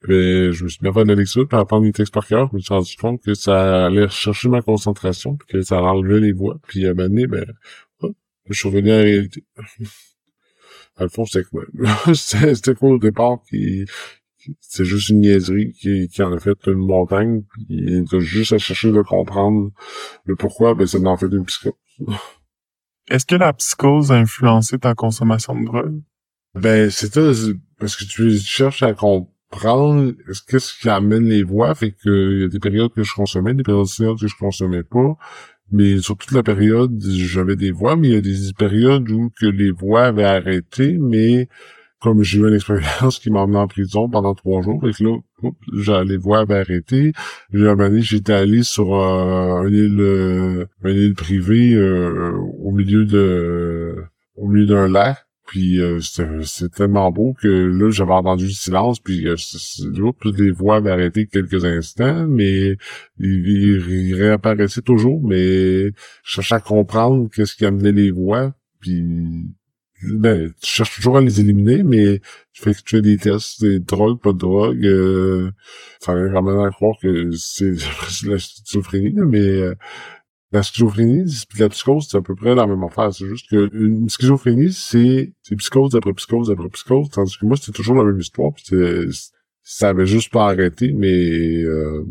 Puis 0.00 0.52
je 0.52 0.64
me 0.64 0.68
suis 0.68 0.78
mis 0.82 0.88
à 0.88 0.92
faire 0.92 1.04
de 1.04 1.08
la 1.08 1.16
lecture, 1.16 1.48
puis 1.48 1.56
à 1.56 1.60
apprendre 1.60 1.84
les 1.84 1.92
textes 1.92 2.14
par 2.14 2.26
cœur. 2.26 2.48
Je 2.52 2.56
me 2.56 2.60
suis 2.60 2.72
rendu 2.72 2.96
compte 2.96 3.20
que 3.22 3.34
ça 3.34 3.86
allait 3.86 4.08
chercher 4.08 4.48
ma 4.48 4.62
concentration, 4.62 5.36
puis 5.36 5.48
que 5.48 5.62
ça 5.62 5.82
enlevait 5.82 6.20
les 6.20 6.32
voix. 6.32 6.60
Puis 6.68 6.86
à 6.86 6.90
un 6.90 6.94
moment 6.94 7.08
donné, 7.08 7.26
ben, 7.26 7.44
je 8.50 8.58
suis 8.58 8.68
revenu 8.68 8.90
à 8.90 8.98
la 8.98 9.02
réalité. 9.02 9.44
À 11.00 11.04
le 11.04 11.10
fond, 11.10 11.24
c'était 11.24 11.44
quoi? 11.48 11.62
c'était 12.12 12.74
quoi 12.74 12.90
au 12.90 12.98
départ 12.98 13.38
qui 13.48 13.84
c'est 14.60 14.84
juste 14.84 15.08
une 15.08 15.20
niaiserie 15.20 15.72
qui, 15.72 16.08
qui 16.08 16.22
en 16.22 16.32
a 16.32 16.38
fait 16.38 16.58
une 16.66 16.74
montagne, 16.74 17.42
puis 17.52 18.04
t'as 18.10 18.18
juste 18.20 18.52
à 18.52 18.58
chercher 18.58 18.92
de 18.92 19.02
comprendre 19.02 19.70
le 20.24 20.36
pourquoi, 20.36 20.74
ben 20.74 20.86
ça 20.86 20.98
en 20.98 21.16
fait 21.16 21.26
une 21.26 21.44
psychose. 21.44 21.72
Est-ce 23.10 23.24
que 23.24 23.36
la 23.36 23.52
psychose 23.54 24.12
a 24.12 24.16
influencé 24.16 24.78
ta 24.78 24.94
consommation 24.94 25.58
de 25.58 25.64
drogue? 25.64 26.02
Ben, 26.54 26.90
c'est 26.90 27.14
ça, 27.14 27.52
parce 27.78 27.96
que 27.96 28.04
tu 28.04 28.38
cherches 28.38 28.82
à 28.82 28.92
comprendre 28.92 29.32
prendre 29.50 30.12
qu'est-ce 30.48 30.78
qui 30.78 30.88
amène 30.88 31.24
les 31.24 31.42
voix, 31.42 31.74
fait 31.74 31.92
que 31.92 32.32
il 32.34 32.40
y 32.42 32.44
a 32.44 32.48
des 32.48 32.58
périodes 32.58 32.92
que 32.92 33.02
je 33.02 33.14
consommais, 33.14 33.54
des 33.54 33.62
périodes 33.62 33.86
que 34.20 34.26
je 34.26 34.36
consommais 34.38 34.82
pas. 34.82 35.16
Mais 35.70 35.98
sur 35.98 36.16
toute 36.16 36.32
la 36.32 36.42
période, 36.42 36.98
j'avais 37.02 37.56
des 37.56 37.70
voix, 37.70 37.96
mais 37.96 38.08
il 38.08 38.14
y 38.14 38.16
a 38.16 38.20
des 38.22 38.52
périodes 38.56 39.10
où 39.10 39.30
que 39.38 39.46
les 39.46 39.70
voix 39.70 40.04
avaient 40.06 40.24
arrêté, 40.24 40.96
mais 40.98 41.48
comme 42.00 42.22
j'ai 42.22 42.38
eu 42.38 42.48
une 42.48 42.54
expérience 42.54 43.18
qui 43.18 43.30
m'a 43.30 43.40
emmené 43.40 43.58
en 43.58 43.66
prison 43.66 44.08
pendant 44.08 44.34
trois 44.34 44.62
jours, 44.62 44.86
et 44.86 44.92
que 44.92 45.04
là, 45.04 46.16
voix 46.18 46.40
avaient 46.40 46.58
arrêté. 46.60 47.12
J'ai 47.52 47.68
un 47.68 48.00
j'étais 48.00 48.32
allé 48.32 48.62
sur 48.62 48.94
euh, 48.94 49.66
une 49.66 49.74
île, 49.74 50.00
euh, 50.00 50.66
île 50.84 51.14
privée 51.14 51.74
euh, 51.74 52.32
au 52.62 52.72
milieu 52.72 53.04
de, 53.04 53.96
au 54.36 54.48
milieu 54.48 54.66
d'un 54.66 54.88
lac. 54.88 55.18
Puis 55.48 55.80
euh, 55.80 55.98
c'était 56.00 56.68
tellement 56.68 57.10
beau 57.10 57.34
que 57.40 57.48
là, 57.48 57.90
j'avais 57.90 58.12
entendu 58.12 58.44
le 58.44 58.50
silence, 58.50 59.00
puis 59.00 59.26
euh, 59.26 59.34
toutes 60.20 60.38
les 60.38 60.50
voix 60.50 60.76
avaient 60.76 60.90
arrêté 60.90 61.26
quelques 61.26 61.64
instants, 61.64 62.26
mais 62.26 62.76
ils, 63.18 64.14
réapparaissaient 64.14 64.82
toujours, 64.82 65.26
mais 65.26 65.86
je 65.86 65.92
cherchais 66.22 66.56
à 66.56 66.60
comprendre 66.60 67.30
qu'est-ce 67.34 67.56
qui 67.56 67.64
amenait 67.64 67.92
les 67.92 68.10
voix, 68.10 68.52
puis 68.78 69.02
ben, 70.02 70.52
tu 70.60 70.70
cherches 70.70 70.94
toujours 70.96 71.16
à 71.16 71.20
les 71.20 71.40
éliminer, 71.40 71.82
mais 71.82 72.20
tu 72.52 72.62
fais, 72.62 72.74
tu 72.74 72.96
fais 72.96 73.02
des 73.02 73.16
tests, 73.16 73.60
des 73.62 73.80
drogues, 73.80 74.20
pas 74.20 74.32
de 74.32 74.38
drogue, 74.38 74.84
euh, 74.86 75.50
ça 76.00 76.14
va 76.14 76.28
vraiment 76.28 76.64
à 76.64 76.70
croire 76.70 76.96
que 77.02 77.30
c'est 77.32 77.72
la 78.26 78.38
schizophrénie, 78.38 79.12
mais 79.16 79.38
euh, 79.38 79.74
la 80.52 80.62
schizophrénie 80.62 81.22
et 81.22 81.58
la 81.58 81.68
psychose, 81.68 82.08
c'est 82.10 82.16
à 82.16 82.22
peu 82.22 82.34
près 82.34 82.54
la 82.54 82.66
même 82.66 82.82
affaire. 82.84 83.12
C'est 83.12 83.26
juste 83.26 83.50
que 83.50 83.68
une 83.74 84.08
schizophrénie, 84.08 84.72
c'est 84.72 85.32
psychose 85.56 85.94
après 85.94 86.12
psychose 86.14 86.50
après 86.50 86.68
psychose, 86.70 87.10
tandis 87.10 87.36
que 87.36 87.46
moi, 87.46 87.56
c'était 87.56 87.72
toujours 87.72 87.96
la 87.96 88.04
même 88.04 88.20
histoire. 88.20 88.52
Puis 88.54 88.64
ça 89.62 89.90
avait 89.90 90.06
juste 90.06 90.32
pas 90.32 90.46
arrêté, 90.48 90.92
mais 90.92 91.62
euh, 91.62 92.04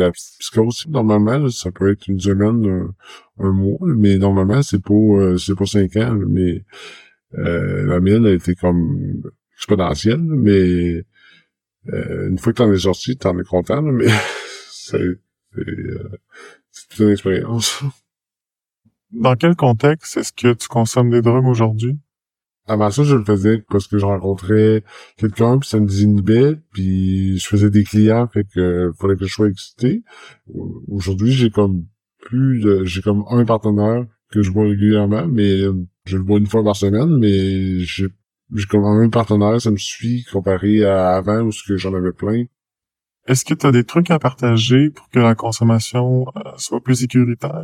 la 0.00 0.12
psychose, 0.12 0.86
normalement, 0.88 1.48
ça 1.50 1.70
peut 1.70 1.92
être 1.92 2.08
une 2.08 2.20
semaine, 2.20 2.92
un, 3.38 3.52
mois, 3.52 3.78
mais 3.82 4.18
normalement, 4.18 4.62
c'est 4.62 4.82
pas 4.82 4.94
euh, 4.94 5.38
c'est 5.38 5.56
pas 5.56 5.66
cinq 5.66 5.96
ans. 5.96 6.18
mais 6.28 6.64
euh, 7.38 7.86
la 7.86 8.00
mienne 8.00 8.26
a 8.26 8.30
été 8.30 8.54
comme 8.54 9.22
exponentielle, 9.54 10.18
mais 10.20 11.04
euh, 11.92 12.28
une 12.28 12.38
fois 12.38 12.52
que 12.52 12.58
t'en 12.58 12.72
es 12.72 12.78
sorti, 12.78 13.16
t'en 13.16 13.38
es 13.38 13.44
content, 13.44 13.82
mais 13.82 14.06
c'est 14.70 15.20
c'est 16.70 17.02
une 17.02 17.10
expérience. 17.10 17.82
Dans 19.10 19.34
quel 19.34 19.56
contexte 19.56 20.16
est-ce 20.16 20.32
que 20.32 20.52
tu 20.52 20.68
consommes 20.68 21.10
des 21.10 21.22
drogues 21.22 21.46
aujourd'hui? 21.46 21.98
Avant 22.66 22.90
ça, 22.90 23.02
je 23.02 23.16
le 23.16 23.24
faisais 23.24 23.64
parce 23.68 23.88
que 23.88 23.98
je 23.98 24.04
rencontrais 24.04 24.84
quelqu'un, 25.16 25.58
puis 25.58 25.68
ça 25.68 25.80
me 25.80 25.86
désinhibait, 25.86 26.56
puis 26.72 27.38
je 27.38 27.46
faisais 27.46 27.70
des 27.70 27.84
clients, 27.84 28.28
fait 28.28 28.44
que 28.44 28.92
fallait 28.98 29.16
que 29.16 29.26
je 29.26 29.32
sois 29.32 29.48
excité. 29.48 30.04
Aujourd'hui, 30.88 31.32
j'ai 31.32 31.50
comme 31.50 31.86
plus 32.20 32.60
de... 32.60 32.84
j'ai 32.84 33.02
comme 33.02 33.24
un 33.30 33.44
partenaire 33.44 34.06
que 34.30 34.42
je 34.42 34.50
vois 34.52 34.64
régulièrement, 34.64 35.26
mais 35.26 35.62
je 36.04 36.16
le 36.16 36.22
vois 36.22 36.38
une 36.38 36.46
fois 36.46 36.62
par 36.62 36.76
semaine, 36.76 37.16
mais 37.18 37.80
j'ai 37.80 38.08
j'ai 38.54 38.66
comme 38.66 38.84
un 38.84 39.08
partenaire, 39.08 39.60
ça 39.60 39.70
me 39.70 39.76
suit 39.76 40.24
comparé 40.24 40.84
à 40.84 41.14
avant 41.14 41.42
où 41.42 41.52
ce 41.52 41.62
que 41.66 41.76
j'en 41.76 41.94
avais 41.94 42.12
plein. 42.12 42.44
Est-ce 43.26 43.44
que 43.44 43.54
tu 43.54 43.66
as 43.66 43.72
des 43.72 43.84
trucs 43.84 44.10
à 44.10 44.18
partager 44.18 44.90
pour 44.90 45.08
que 45.10 45.20
la 45.20 45.34
consommation 45.34 46.26
euh, 46.36 46.50
soit 46.56 46.80
plus 46.80 46.96
sécuritaire? 46.96 47.62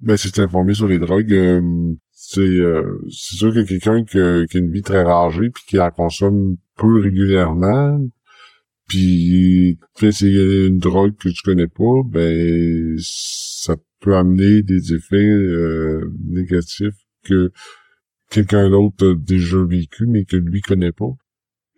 Ben, 0.00 0.16
c'est 0.16 0.38
informé 0.38 0.74
sur 0.74 0.86
les 0.86 0.98
drogues. 0.98 1.32
Euh, 1.32 1.94
c'est 2.32 2.40
euh, 2.42 3.00
c'est 3.10 3.36
sûr 3.38 3.52
que 3.52 3.62
quelqu'un 3.62 4.04
qui, 4.04 4.16
a 4.20 4.44
une 4.54 4.70
vie 4.70 4.82
très 4.82 5.02
rangée 5.02 5.50
puis 5.50 5.64
qui 5.66 5.76
la 5.76 5.90
consomme 5.90 6.56
peu 6.76 7.00
régulièrement, 7.00 8.00
puis 8.86 9.78
c'est 9.96 10.30
une 10.30 10.78
drogue 10.78 11.16
que 11.16 11.28
tu 11.28 11.42
connais 11.42 11.66
pas, 11.66 12.02
ben 12.06 12.96
ça 13.00 13.74
peut 13.98 14.14
amener 14.16 14.62
des 14.62 14.94
effets 14.94 15.28
négatifs 16.24 16.94
que 17.24 17.50
quelqu'un 18.30 18.70
d'autre 18.70 19.10
a 19.10 19.14
déjà 19.16 19.58
vécu 19.64 20.06
mais 20.06 20.24
que 20.24 20.36
lui 20.36 20.60
connaît 20.60 20.92
pas. 20.92 21.10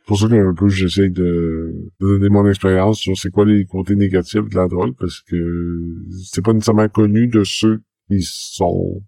Pour 0.07 0.19
ça 0.19 0.29
que 0.29 0.35
un 0.35 0.55
peu 0.55 0.69
j'essaie 0.69 1.09
de, 1.09 1.91
donner 1.99 2.29
mon 2.29 2.47
expérience 2.47 2.99
sur 2.99 3.17
c'est 3.17 3.31
quoi 3.31 3.47
les 3.47 3.65
côtés 3.65 3.97
négatifs 3.97 4.51
de 4.51 4.57
la 4.57 4.69
drogue 4.69 4.95
parce 4.99 5.23
que 5.23 5.97
c'est 6.31 6.45
pas 6.45 6.53
nécessairement 6.53 6.91
connu 6.91 7.29
de 7.29 7.43
ceux 7.43 7.81
qui 8.09 8.21
sont 8.21 9.03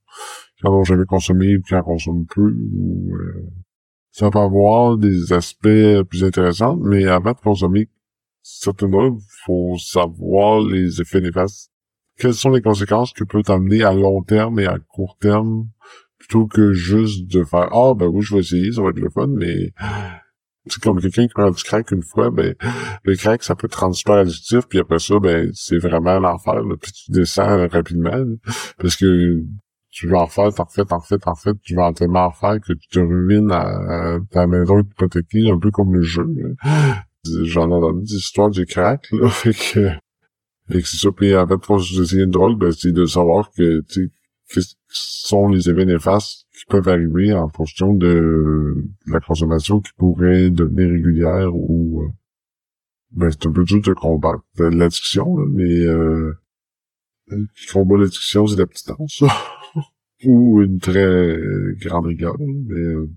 qui 0.56 0.66
en 0.66 0.72
ont 0.72 0.84
jamais 0.84 1.04
consommé 1.04 1.56
ou 1.56 1.62
qui 1.62 1.74
en 1.74 1.82
consomment 1.82 2.26
peu 2.26 2.54
ou 2.72 3.14
euh, 3.14 3.46
ça 4.10 4.30
peut 4.30 4.38
avoir 4.38 4.96
des 4.96 5.32
aspects 5.32 6.02
plus 6.08 6.24
intéressants 6.24 6.76
mais 6.76 7.06
avant 7.06 7.32
de 7.32 7.40
consommer 7.40 7.88
certaines 8.42 8.90
drogues 8.90 9.18
faut 9.44 9.76
savoir 9.78 10.60
les 10.60 11.00
effets 11.00 11.20
néfastes. 11.20 11.70
Quelles 12.16 12.34
sont 12.34 12.50
les 12.50 12.62
conséquences 12.62 13.12
que 13.12 13.24
peut 13.24 13.42
amener 13.48 13.82
à 13.82 13.92
long 13.92 14.22
terme 14.22 14.60
et 14.60 14.66
à 14.66 14.78
court 14.78 15.16
terme 15.20 15.68
plutôt 16.18 16.46
que 16.46 16.72
juste 16.72 17.26
de 17.26 17.44
faire 17.44 17.68
ah 17.72 17.94
ben 17.94 18.06
oui 18.06 18.22
je 18.22 18.34
vais 18.34 18.40
essayer 18.40 18.72
ça 18.72 18.82
va 18.82 18.90
être 18.90 19.00
le 19.00 19.10
fun 19.10 19.26
mais 19.26 19.72
c'est 20.66 20.82
comme 20.82 21.00
quelqu'un 21.00 21.26
qui 21.26 21.34
prend 21.34 21.50
du 21.50 21.62
crack 21.62 21.90
une 21.90 22.02
fois, 22.02 22.30
ben 22.30 22.54
le 23.04 23.16
crack, 23.16 23.42
ça 23.42 23.54
peut 23.54 23.68
te 23.68 23.76
rendre 23.76 23.94
super 23.94 24.14
addictif, 24.14 24.66
puis 24.68 24.78
après 24.78 24.98
ça, 24.98 25.18
ben 25.18 25.50
c'est 25.52 25.78
vraiment 25.78 26.18
l'enfer, 26.18 26.62
puis 26.80 26.92
tu 26.92 27.10
descends 27.10 27.68
rapidement, 27.68 28.24
parce 28.78 28.96
que 28.96 29.42
tu 29.94 30.08
vas 30.08 30.22
en 30.22 30.26
faire, 30.26 30.52
t'en 30.52 30.66
fais, 30.66 30.84
t'en 30.84 30.98
fais, 30.98 31.18
t'en 31.18 31.36
fais, 31.36 31.52
tu 31.62 31.76
vas 31.76 31.86
en 31.86 31.92
tellement 31.92 32.26
en 32.26 32.32
faire 32.32 32.60
que 32.60 32.72
tu 32.72 32.88
te 32.88 32.98
ruines 32.98 33.52
à, 33.52 34.18
ta 34.28 34.48
maison 34.48 34.80
hypothéquée, 34.80 35.48
un 35.48 35.58
peu 35.58 35.70
comme 35.70 35.94
le 35.94 36.02
jeu. 36.02 36.26
J'en 37.44 37.70
ai 37.70 37.74
entendu 37.74 38.02
des 38.02 38.16
histoires 38.16 38.50
du 38.50 38.66
crack, 38.66 39.06
là, 39.12 39.28
fait 39.30 39.52
que, 39.52 39.88
fait 40.68 40.82
que 40.82 40.88
c'est 40.88 40.96
ça, 40.96 41.12
puis 41.12 41.34
en 41.36 41.46
fait, 41.46 41.58
pour 41.58 41.80
essayer 41.80 42.24
une 42.24 42.30
drogue, 42.30 42.58
ben 42.58 42.72
c'est 42.72 42.90
de 42.90 43.06
savoir 43.06 43.52
que, 43.52 43.82
tu 43.82 44.10
sais, 44.46 44.62
sont 44.88 45.48
les 45.48 45.70
effets 45.70 45.84
néfastes 45.84 46.46
qui 46.58 46.64
peuvent 46.68 46.88
arriver 46.88 47.32
en 47.32 47.48
fonction 47.48 47.94
de, 47.94 48.74
la 49.06 49.20
consommation 49.20 49.80
qui 49.80 49.92
pourrait 49.96 50.50
devenir 50.50 50.90
régulière 50.90 51.54
ou 51.54 52.02
euh, 52.02 52.08
ben 53.12 53.30
c'est 53.30 53.46
un 53.46 53.52
peu 53.52 53.62
dur 53.62 53.80
de 53.80 53.92
combattre 53.92 54.42
l'addiction, 54.58 55.36
mais 55.50 55.86
euh, 55.86 56.32
qui 57.28 57.66
combat 57.72 57.96
l'addiction, 57.96 58.46
c'est 58.48 58.56
la 58.56 58.62
l'abstinence. 58.62 59.22
Ou 60.26 60.62
une 60.62 60.78
très 60.78 61.26
grande 61.80 62.06
rigueur. 62.06 62.36
Mais 62.38 62.74
euh, 62.78 63.08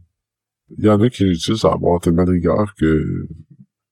il 0.77 0.85
y 0.85 0.89
en 0.89 0.99
a 1.01 1.09
qui 1.09 1.23
réussissent 1.23 1.65
à 1.65 1.73
avoir 1.73 1.99
tellement 2.01 2.25
de 2.25 2.31
rigueur 2.31 2.73
que 2.75 3.27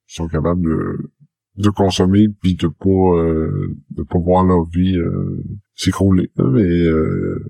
sont 0.06 0.28
capables 0.28 0.62
de, 0.62 1.10
de 1.56 1.70
consommer 1.70 2.28
puis 2.28 2.54
de 2.54 2.68
pas 2.68 3.18
euh, 3.18 3.74
de 3.90 4.02
pas 4.02 4.18
voir 4.18 4.44
leur 4.44 4.64
vie 4.66 4.96
euh, 4.96 5.42
s'écrouler. 5.74 6.30
Mais 6.36 6.62
euh, 6.62 7.44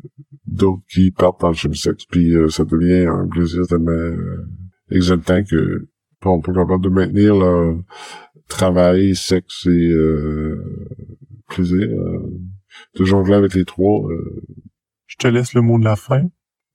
d'autres 0.46 0.82
qui 0.88 1.10
partent 1.10 1.40
dans 1.40 1.48
le 1.48 1.54
chemsex, 1.54 2.04
puis 2.06 2.34
euh, 2.34 2.48
ça 2.48 2.64
devient 2.64 3.06
un 3.06 3.26
plaisir 3.26 3.66
tellement 3.66 3.90
euh, 3.90 4.46
exaltant 4.90 5.42
que 5.44 5.88
on 6.24 6.40
peut 6.40 6.52
capable 6.52 6.82
de 6.82 6.88
maintenir 6.88 7.36
le 7.36 7.76
travail, 8.48 9.14
sexe 9.14 9.66
et 9.66 9.90
euh, 9.92 10.60
plaisir. 11.48 11.88
de 12.98 13.04
jongler 13.04 13.34
avec 13.34 13.54
les 13.54 13.64
trois. 13.64 14.08
Je 15.18 15.28
te 15.28 15.32
laisse 15.32 15.54
le 15.54 15.62
mot 15.62 15.78
de 15.78 15.84
la 15.84 15.96
fin. 15.96 16.22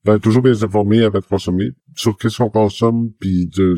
Ben, 0.04 0.20
toujours 0.20 0.42
bien 0.42 0.54
informé 0.54 1.04
avant 1.04 1.20
de 1.20 1.26
consommer 1.26 1.72
sur 1.96 2.18
qu'est-ce 2.18 2.38
qu'on 2.38 2.50
consomme, 2.50 3.12
puis 3.20 3.48
de 3.48 3.76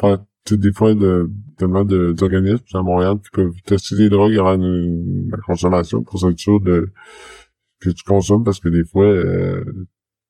faire 0.00 0.18
des 0.50 0.72
fois 0.72 0.94
de, 0.94 1.30
tellement 1.58 1.84
d'organismes 1.84 2.64
à 2.74 2.82
Montréal 2.82 3.16
qui 3.22 3.30
peuvent 3.32 3.52
tester 3.66 3.96
des 3.96 4.08
drogues 4.08 4.36
avant 4.36 4.56
la 4.56 5.38
consommation 5.38 6.02
pour 6.02 6.20
s'être 6.20 6.38
sûr 6.38 6.60
de 6.60 6.90
que 7.80 7.90
tu 7.90 8.04
consommes 8.04 8.44
parce 8.44 8.60
que 8.60 8.68
des 8.68 8.84
fois, 8.84 9.06
euh, 9.06 9.64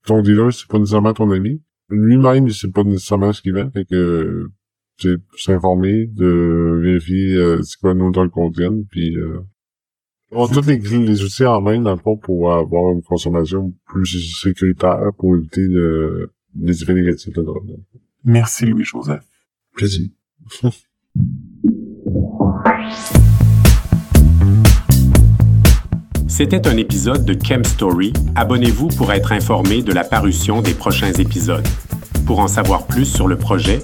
ton 0.07 0.23
dealer, 0.23 0.53
c'est 0.53 0.69
pas 0.69 0.79
nécessairement 0.79 1.13
ton 1.13 1.31
ami. 1.31 1.63
Lui-même, 1.89 2.49
c'est 2.51 2.73
pas 2.73 2.83
nécessairement 2.83 3.33
ce 3.33 3.43
qu'il 3.43 3.55
vend. 3.55 3.71
Fait 3.71 3.85
que 3.85 4.49
c'est 4.99 5.17
s'informer, 5.37 6.07
de 6.07 6.81
vérifier 6.83 7.35
euh, 7.37 7.63
c'est 7.63 7.79
quoi 7.81 7.95
nos 7.95 8.11
drogues 8.11 8.31
contiennent, 8.31 8.85
puis 8.91 9.17
euh, 9.17 9.41
avoir 10.31 10.51
tous 10.51 10.67
les, 10.67 10.79
les 10.79 11.23
outils 11.23 11.45
en 11.45 11.61
main, 11.61 11.81
dans 11.81 11.93
le 11.93 11.99
fond, 11.99 12.17
pour 12.17 12.53
avoir 12.53 12.93
une 12.93 13.03
consommation 13.03 13.73
plus 13.87 14.35
sécuritaire 14.41 15.11
pour 15.19 15.37
éviter 15.37 15.69
de, 15.69 16.31
les 16.61 16.83
effets 16.83 16.95
négatifs 16.95 17.33
de 17.33 17.43
drogue. 17.43 17.77
Merci 18.25 18.67
Louis-Joseph. 18.67 19.25
Plaisir. 19.75 20.09
C'était 26.27 26.67
un 26.67 26.77
épisode 26.77 27.25
de 27.25 27.37
Chem 27.41 27.63
Story. 27.65 28.13
Abonnez-vous 28.35 28.89
pour 28.89 29.13
être 29.13 29.33
informé 29.33 29.83
de 29.83 29.93
la 29.93 30.03
parution 30.03 30.63
des 30.63 30.75
prochains 30.75 31.13
épisodes. 31.13 31.67
Pour 32.27 32.41
en 32.41 32.49
savoir 32.49 32.87
plus 32.87 33.05
sur 33.05 33.29
le 33.29 33.37
projet, 33.37 33.81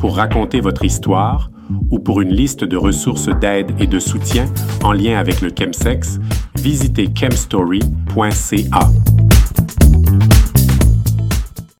pour 0.00 0.16
raconter 0.16 0.60
votre 0.60 0.84
histoire 0.84 1.50
ou 1.90 1.98
pour 1.98 2.20
une 2.20 2.32
liste 2.32 2.64
de 2.64 2.76
ressources 2.76 3.28
d'aide 3.40 3.72
et 3.78 3.86
de 3.86 3.98
soutien 3.98 4.46
en 4.82 4.92
lien 4.92 5.18
avec 5.18 5.40
le 5.40 5.50
chemsex, 5.56 6.18
visitez 6.56 7.08
chemstory.ca. 7.14 8.80